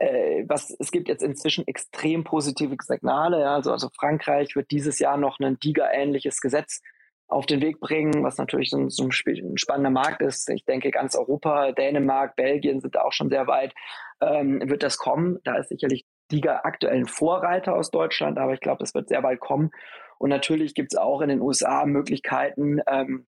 äh, 0.00 0.44
was, 0.48 0.74
es 0.78 0.90
gibt 0.90 1.08
jetzt 1.08 1.22
inzwischen 1.22 1.66
extrem 1.68 2.24
positive 2.24 2.74
Signale. 2.80 3.42
Ja, 3.42 3.54
also, 3.54 3.70
also 3.70 3.90
Frankreich 3.94 4.56
wird 4.56 4.70
dieses 4.70 4.98
Jahr 4.98 5.18
noch 5.18 5.38
ein 5.38 5.58
DIGA-ähnliches 5.60 6.40
Gesetz 6.40 6.80
auf 7.28 7.44
den 7.46 7.60
Weg 7.60 7.80
bringen, 7.80 8.24
was 8.24 8.38
natürlich 8.38 8.70
so 8.70 8.78
ein, 8.78 8.88
so 8.88 9.04
ein, 9.04 9.56
spannender 9.56 9.90
Markt 9.90 10.22
ist. 10.22 10.48
Ich 10.48 10.64
denke, 10.64 10.90
ganz 10.90 11.14
Europa, 11.14 11.72
Dänemark, 11.72 12.34
Belgien 12.34 12.80
sind 12.80 12.94
da 12.94 13.02
auch 13.02 13.12
schon 13.12 13.28
sehr 13.28 13.46
weit. 13.46 13.74
Ähm, 14.22 14.62
wird 14.68 14.82
das 14.82 14.96
kommen? 14.96 15.38
Da 15.44 15.56
ist 15.56 15.68
sicherlich 15.68 16.06
DIGA 16.32 16.62
aktuell 16.64 16.96
ein 16.96 17.06
Vorreiter 17.06 17.76
aus 17.76 17.90
Deutschland, 17.90 18.38
aber 18.38 18.54
ich 18.54 18.60
glaube, 18.60 18.78
das 18.80 18.94
wird 18.94 19.08
sehr 19.08 19.20
bald 19.20 19.38
kommen. 19.38 19.70
Und 20.18 20.30
natürlich 20.30 20.74
gibt 20.74 20.94
es 20.94 20.98
auch 20.98 21.20
in 21.20 21.28
den 21.28 21.42
USA 21.42 21.84
Möglichkeiten, 21.84 22.80
ähm, 22.88 23.26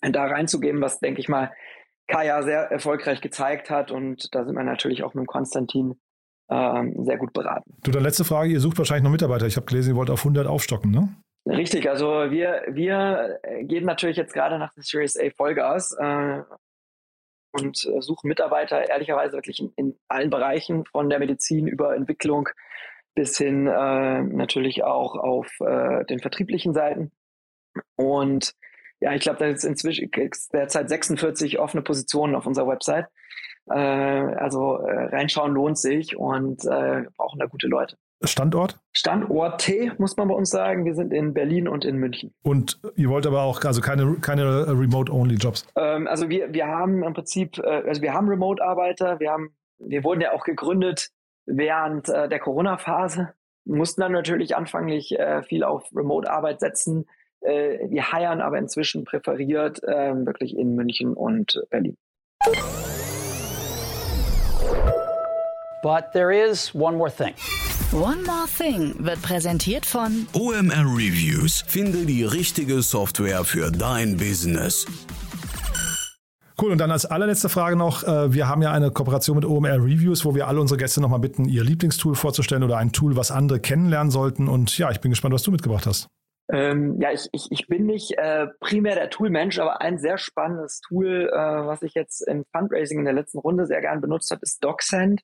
da 0.00 0.24
reinzugehen, 0.24 0.80
was, 0.80 1.00
denke 1.00 1.20
ich 1.20 1.28
mal, 1.28 1.52
Kaya 2.06 2.42
sehr 2.42 2.70
erfolgreich 2.70 3.20
gezeigt 3.20 3.70
hat. 3.70 3.90
Und 3.90 4.34
da 4.34 4.44
sind 4.44 4.56
wir 4.56 4.64
natürlich 4.64 5.02
auch 5.02 5.14
mit 5.14 5.26
Konstantin 5.26 6.00
ähm, 6.50 7.04
sehr 7.04 7.16
gut 7.16 7.32
beraten. 7.32 7.74
Du, 7.82 7.90
dann 7.90 8.02
letzte 8.02 8.24
Frage, 8.24 8.50
ihr 8.50 8.60
sucht 8.60 8.78
wahrscheinlich 8.78 9.04
noch 9.04 9.10
Mitarbeiter. 9.10 9.46
Ich 9.46 9.56
habe 9.56 9.66
gelesen, 9.66 9.94
ihr 9.94 9.96
wollt 9.96 10.10
auf 10.10 10.20
100 10.20 10.46
aufstocken, 10.46 10.90
ne? 10.90 11.08
Richtig, 11.46 11.90
also 11.90 12.30
wir, 12.30 12.62
wir 12.68 13.38
gehen 13.62 13.84
natürlich 13.84 14.16
jetzt 14.16 14.32
gerade 14.32 14.58
nach 14.58 14.72
der 14.72 14.82
Series 14.82 15.18
A 15.18 15.28
Vollgas 15.36 15.92
äh, 15.92 16.42
und 17.52 17.84
äh, 17.86 18.00
suchen 18.00 18.28
Mitarbeiter, 18.28 18.88
ehrlicherweise 18.88 19.34
wirklich 19.34 19.60
in, 19.60 19.72
in, 19.76 19.98
allen 20.08 20.30
Bereichen, 20.30 20.86
von 20.86 21.10
der 21.10 21.18
Medizin 21.18 21.66
über 21.66 21.94
Entwicklung 21.94 22.48
bis 23.14 23.38
hin 23.38 23.66
äh, 23.66 24.22
natürlich 24.22 24.82
auch 24.82 25.14
auf 25.14 25.48
äh, 25.60 26.04
den 26.06 26.18
vertrieblichen 26.18 26.74
Seiten. 26.74 27.12
Und 27.96 28.54
ja, 29.00 29.12
ich 29.12 29.20
glaube, 29.20 29.38
da 29.38 29.46
ist 29.46 29.64
inzwischen 29.64 30.10
derzeit 30.52 30.88
46 30.88 31.58
offene 31.58 31.82
Positionen 31.82 32.34
auf 32.34 32.46
unserer 32.46 32.68
Website. 32.68 33.06
Äh, 33.70 33.74
also 33.74 34.78
äh, 34.78 35.06
reinschauen 35.06 35.54
lohnt 35.54 35.78
sich 35.78 36.16
und 36.16 36.64
äh, 36.64 37.04
brauchen 37.16 37.38
da 37.38 37.46
gute 37.46 37.66
Leute. 37.66 37.96
Standort? 38.22 38.78
Standort 38.92 39.60
T, 39.60 39.92
muss 39.98 40.16
man 40.16 40.28
bei 40.28 40.34
uns 40.34 40.50
sagen. 40.50 40.84
Wir 40.84 40.94
sind 40.94 41.12
in 41.12 41.34
Berlin 41.34 41.68
und 41.68 41.84
in 41.84 41.96
München. 41.96 42.34
Und 42.42 42.78
ihr 42.96 43.08
wollt 43.08 43.26
aber 43.26 43.42
auch, 43.42 43.62
also 43.64 43.80
keine, 43.80 44.14
keine 44.20 44.68
Remote-Only-Jobs? 44.68 45.66
Ähm, 45.76 46.06
also 46.06 46.28
wir, 46.28 46.52
wir 46.52 46.66
haben 46.66 47.02
im 47.02 47.12
Prinzip, 47.12 47.58
äh, 47.58 47.82
also 47.86 48.02
wir 48.02 48.12
haben 48.12 48.28
Remote-Arbeiter, 48.28 49.20
wir 49.20 49.30
haben, 49.30 49.56
wir 49.78 50.04
wurden 50.04 50.20
ja 50.20 50.32
auch 50.32 50.44
gegründet 50.44 51.10
während 51.46 52.08
äh, 52.08 52.28
der 52.28 52.38
Corona-Phase, 52.38 53.34
mussten 53.64 54.00
dann 54.02 54.12
natürlich 54.12 54.56
anfänglich 54.56 55.18
äh, 55.18 55.42
viel 55.42 55.64
auf 55.64 55.84
Remote-Arbeit 55.94 56.60
setzen. 56.60 57.06
Äh, 57.40 57.90
wir 57.90 58.12
heiern 58.12 58.40
aber 58.40 58.58
inzwischen 58.58 59.04
präferiert 59.04 59.80
ähm, 59.86 60.26
wirklich 60.26 60.56
in 60.56 60.74
München 60.74 61.14
und 61.14 61.62
Berlin. 61.70 61.96
But 65.84 66.14
there 66.14 66.32
is 66.32 66.74
one 66.74 66.96
more 66.96 67.10
thing. 67.10 67.34
One 67.92 68.22
More 68.24 68.46
Thing 68.48 68.94
wird 69.04 69.20
präsentiert 69.20 69.84
von 69.84 70.26
OMR 70.32 70.86
Reviews. 70.86 71.62
Finde 71.66 72.06
die 72.06 72.24
richtige 72.24 72.80
Software 72.80 73.44
für 73.44 73.70
dein 73.70 74.16
Business. 74.16 74.86
Cool, 76.58 76.72
und 76.72 76.78
dann 76.78 76.90
als 76.90 77.04
allerletzte 77.04 77.50
Frage 77.50 77.76
noch, 77.76 78.02
äh, 78.02 78.32
wir 78.32 78.48
haben 78.48 78.62
ja 78.62 78.72
eine 78.72 78.92
Kooperation 78.92 79.36
mit 79.36 79.44
OMR 79.44 79.76
Reviews, 79.76 80.24
wo 80.24 80.34
wir 80.34 80.48
alle 80.48 80.58
unsere 80.58 80.78
Gäste 80.78 81.02
nochmal 81.02 81.20
bitten, 81.20 81.44
ihr 81.44 81.62
Lieblingstool 81.62 82.14
vorzustellen 82.14 82.62
oder 82.62 82.78
ein 82.78 82.92
Tool, 82.92 83.14
was 83.14 83.30
andere 83.30 83.60
kennenlernen 83.60 84.10
sollten. 84.10 84.48
Und 84.48 84.78
ja, 84.78 84.90
ich 84.90 85.02
bin 85.02 85.10
gespannt, 85.10 85.34
was 85.34 85.42
du 85.42 85.50
mitgebracht 85.50 85.84
hast. 85.84 86.08
Ähm, 86.50 86.98
ja, 86.98 87.12
ich, 87.12 87.28
ich, 87.32 87.48
ich 87.50 87.66
bin 87.66 87.84
nicht 87.84 88.16
äh, 88.16 88.46
primär 88.58 88.94
der 88.94 89.10
Toolmensch, 89.10 89.58
aber 89.58 89.82
ein 89.82 89.98
sehr 89.98 90.16
spannendes 90.16 90.80
Tool, 90.80 91.28
äh, 91.30 91.36
was 91.36 91.82
ich 91.82 91.92
jetzt 91.92 92.26
im 92.26 92.46
Fundraising 92.56 93.00
in 93.00 93.04
der 93.04 93.12
letzten 93.12 93.38
Runde 93.38 93.66
sehr 93.66 93.82
gern 93.82 94.00
benutzt 94.00 94.30
habe, 94.30 94.40
ist 94.42 94.64
DocSend. 94.64 95.20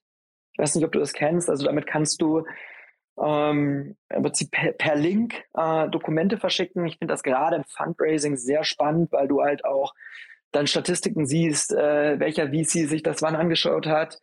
Ich 0.61 0.63
weiß 0.63 0.75
nicht, 0.75 0.85
ob 0.85 0.93
du 0.93 0.99
das 0.99 1.15
kennst. 1.15 1.49
Also 1.49 1.65
damit 1.65 1.87
kannst 1.87 2.21
du 2.21 2.45
ähm, 3.19 3.97
im 4.15 4.23
Prinzip 4.23 4.51
per, 4.51 4.73
per 4.73 4.95
Link 4.95 5.43
äh, 5.55 5.89
Dokumente 5.89 6.37
verschicken. 6.37 6.85
Ich 6.85 6.99
finde 6.99 7.15
das 7.15 7.23
gerade 7.23 7.57
im 7.57 7.65
Fundraising 7.65 8.37
sehr 8.37 8.63
spannend, 8.63 9.11
weil 9.11 9.27
du 9.27 9.41
halt 9.41 9.65
auch 9.65 9.95
dann 10.53 10.67
Statistiken 10.67 11.25
siehst, 11.25 11.73
äh, 11.73 12.21
welcher 12.21 12.49
VC 12.49 12.87
sich 12.89 13.03
das 13.03 13.23
wann 13.23 13.37
angeschaut 13.37 13.87
hat, 13.87 14.19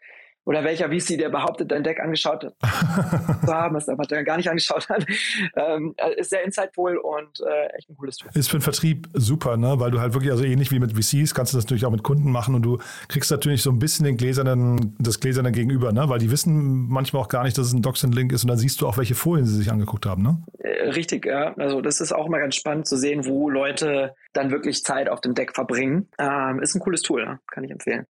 oder 0.47 0.63
welcher 0.63 0.87
VC, 0.87 1.17
der 1.17 1.27
behauptet, 1.27 1.71
dein 1.71 1.83
Deck 1.83 1.99
angeschaut 1.99 2.41
zu 2.41 3.53
haben, 3.53 3.75
es 3.75 3.89
aber 3.89 4.05
der 4.05 4.23
gar 4.23 4.37
nicht 4.37 4.49
angeschaut 4.49 4.87
hat, 4.87 5.05
ähm, 5.57 5.93
äh, 5.97 6.17
ist 6.17 6.29
sehr 6.29 6.45
insightful 6.45 6.95
und 6.95 7.41
äh, 7.41 7.75
echt 7.77 7.89
ein 7.89 7.97
cooles 7.97 8.15
Tool. 8.15 8.31
Ist 8.33 8.49
für 8.49 8.57
den 8.57 8.61
Vertrieb 8.61 9.09
super, 9.13 9.57
ne? 9.57 9.77
weil 9.77 9.91
du 9.91 9.99
halt 9.99 10.13
wirklich, 10.13 10.31
also 10.31 10.45
ähnlich 10.45 10.71
wie 10.71 10.79
mit 10.79 10.93
VCs, 10.93 11.35
kannst 11.35 11.51
du 11.51 11.57
das 11.57 11.65
natürlich 11.65 11.85
auch 11.85 11.91
mit 11.91 12.01
Kunden 12.01 12.31
machen 12.31 12.55
und 12.55 12.61
du 12.61 12.77
kriegst 13.09 13.29
natürlich 13.29 13.61
so 13.61 13.71
ein 13.71 13.79
bisschen 13.79 14.05
den 14.05 14.15
gläsernen, 14.15 14.95
das 14.99 15.19
gläserne 15.19 15.51
Gegenüber, 15.51 15.91
ne? 15.91 16.07
weil 16.07 16.19
die 16.19 16.31
wissen 16.31 16.87
manchmal 16.87 17.23
auch 17.23 17.29
gar 17.29 17.43
nicht, 17.43 17.57
dass 17.57 17.67
es 17.67 17.73
ein 17.73 17.81
Doxin-Link 17.81 18.31
ist 18.31 18.45
und 18.45 18.47
dann 18.47 18.57
siehst 18.57 18.79
du 18.79 18.87
auch, 18.87 18.97
welche 18.97 19.15
Folien 19.15 19.45
sie 19.45 19.57
sich 19.57 19.69
angeguckt 19.69 20.05
haben. 20.05 20.23
Ne? 20.23 20.41
Äh, 20.59 20.91
richtig, 20.91 21.25
ja. 21.25 21.55
Also 21.57 21.81
das 21.81 21.99
ist 21.99 22.13
auch 22.13 22.29
mal 22.29 22.39
ganz 22.39 22.55
spannend 22.55 22.87
zu 22.87 22.95
sehen, 22.95 23.25
wo 23.25 23.49
Leute 23.49 24.15
dann 24.31 24.49
wirklich 24.51 24.81
Zeit 24.85 25.09
auf 25.09 25.19
dem 25.19 25.35
Deck 25.35 25.53
verbringen. 25.53 26.07
Ähm, 26.17 26.61
ist 26.61 26.73
ein 26.73 26.79
cooles 26.79 27.01
Tool, 27.01 27.23
ja? 27.23 27.39
kann 27.51 27.65
ich 27.65 27.71
empfehlen. 27.71 28.05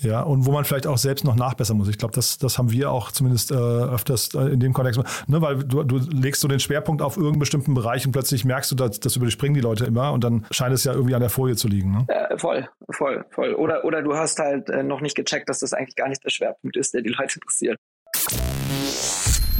Ja, 0.00 0.22
und 0.22 0.46
wo 0.46 0.52
man 0.52 0.64
vielleicht 0.64 0.86
auch 0.86 0.98
selbst 0.98 1.24
noch 1.24 1.36
nachbessern 1.36 1.76
muss. 1.76 1.88
Ich 1.88 1.98
glaube, 1.98 2.14
das, 2.14 2.38
das 2.38 2.58
haben 2.58 2.72
wir 2.72 2.90
auch 2.90 3.12
zumindest 3.12 3.50
äh, 3.50 3.54
öfters 3.54 4.34
äh, 4.34 4.48
in 4.48 4.60
dem 4.60 4.72
Kontext. 4.72 5.00
Ne, 5.28 5.40
weil 5.42 5.58
du, 5.58 5.82
du 5.82 5.98
legst 5.98 6.40
so 6.40 6.48
den 6.48 6.60
Schwerpunkt 6.60 7.02
auf 7.02 7.16
irgendeinen 7.16 7.40
bestimmten 7.40 7.74
Bereich 7.74 8.06
und 8.06 8.12
plötzlich 8.12 8.44
merkst 8.44 8.70
du, 8.70 8.74
dass 8.74 9.00
das 9.00 9.16
überspringen 9.16 9.54
die 9.54 9.60
Leute 9.60 9.84
immer 9.84 10.12
und 10.12 10.24
dann 10.24 10.46
scheint 10.50 10.74
es 10.74 10.84
ja 10.84 10.92
irgendwie 10.92 11.14
an 11.14 11.20
der 11.20 11.30
Folie 11.30 11.56
zu 11.56 11.68
liegen. 11.68 11.92
Ne? 11.92 12.06
Äh, 12.08 12.38
voll, 12.38 12.68
voll, 12.90 13.24
voll. 13.30 13.54
Oder, 13.54 13.84
oder 13.84 14.02
du 14.02 14.14
hast 14.14 14.38
halt 14.38 14.70
äh, 14.70 14.82
noch 14.82 15.00
nicht 15.00 15.14
gecheckt, 15.14 15.48
dass 15.48 15.60
das 15.60 15.72
eigentlich 15.72 15.96
gar 15.96 16.08
nicht 16.08 16.24
der 16.24 16.30
Schwerpunkt 16.30 16.76
ist, 16.76 16.94
der 16.94 17.02
die 17.02 17.10
Leute 17.10 17.34
interessiert. 17.34 17.78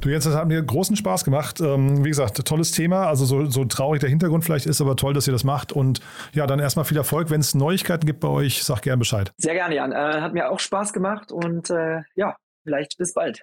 Du 0.00 0.08
Jens, 0.08 0.22
das 0.24 0.36
hat 0.36 0.46
mir 0.46 0.62
großen 0.62 0.94
Spaß 0.94 1.24
gemacht. 1.24 1.60
Ähm, 1.60 2.04
wie 2.04 2.08
gesagt, 2.08 2.36
tolles 2.46 2.70
Thema. 2.70 3.08
Also 3.08 3.24
so, 3.24 3.46
so, 3.46 3.64
traurig 3.64 3.98
der 4.00 4.08
Hintergrund 4.08 4.44
vielleicht 4.44 4.66
ist, 4.66 4.80
aber 4.80 4.94
toll, 4.94 5.14
dass 5.14 5.26
ihr 5.26 5.32
das 5.32 5.42
macht. 5.42 5.72
Und 5.72 5.98
ja, 6.32 6.46
dann 6.46 6.60
erstmal 6.60 6.84
viel 6.84 6.96
Erfolg. 6.96 7.28
Wenn 7.30 7.40
es 7.40 7.54
Neuigkeiten 7.54 8.06
gibt 8.06 8.20
bei 8.20 8.28
euch, 8.28 8.62
sag 8.62 8.82
gern 8.82 9.00
Bescheid. 9.00 9.32
Sehr 9.36 9.54
gerne, 9.54 9.74
Jan. 9.74 9.90
Äh, 9.90 10.20
hat 10.20 10.32
mir 10.32 10.48
auch 10.50 10.60
Spaß 10.60 10.92
gemacht 10.92 11.32
und 11.32 11.70
äh, 11.70 12.02
ja, 12.14 12.36
vielleicht 12.64 12.98
bis 12.98 13.14
bald. 13.14 13.42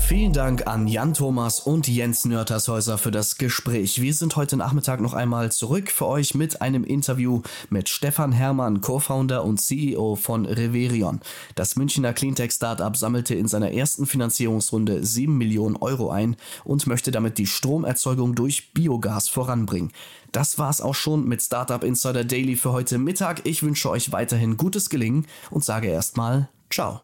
Vielen 0.00 0.32
Dank 0.32 0.66
an 0.66 0.88
Jan 0.88 1.14
Thomas 1.14 1.60
und 1.60 1.86
Jens 1.86 2.24
Nörtershäuser 2.24 2.98
für 2.98 3.10
das 3.10 3.38
Gespräch. 3.38 4.00
Wir 4.00 4.12
sind 4.12 4.34
heute 4.34 4.56
Nachmittag 4.56 5.00
noch 5.00 5.14
einmal 5.14 5.52
zurück 5.52 5.90
für 5.90 6.06
euch 6.06 6.34
mit 6.34 6.60
einem 6.60 6.82
Interview 6.84 7.42
mit 7.68 7.88
Stefan 7.88 8.32
Hermann, 8.32 8.80
Co-Founder 8.80 9.44
und 9.44 9.60
CEO 9.60 10.16
von 10.16 10.46
Reverion. 10.46 11.20
Das 11.54 11.76
Münchner 11.76 12.12
Cleantech-Startup 12.12 12.96
sammelte 12.96 13.34
in 13.36 13.46
seiner 13.46 13.72
ersten 13.72 14.04
Finanzierungsrunde 14.06 15.04
7 15.04 15.36
Millionen 15.38 15.76
Euro 15.76 16.10
ein 16.10 16.36
und 16.64 16.86
möchte 16.88 17.12
damit 17.12 17.38
die 17.38 17.46
Stromerzeugung 17.46 18.34
durch 18.34 18.72
Biogas 18.72 19.28
voranbringen. 19.28 19.92
Das 20.32 20.58
war's 20.58 20.80
auch 20.80 20.94
schon 20.94 21.28
mit 21.28 21.40
Startup 21.40 21.84
Insider 21.84 22.24
Daily 22.24 22.56
für 22.56 22.72
heute 22.72 22.98
Mittag. 22.98 23.46
Ich 23.46 23.62
wünsche 23.62 23.90
euch 23.90 24.10
weiterhin 24.12 24.56
gutes 24.56 24.90
Gelingen 24.90 25.26
und 25.50 25.64
sage 25.64 25.88
erstmal 25.88 26.48
Ciao. 26.70 27.00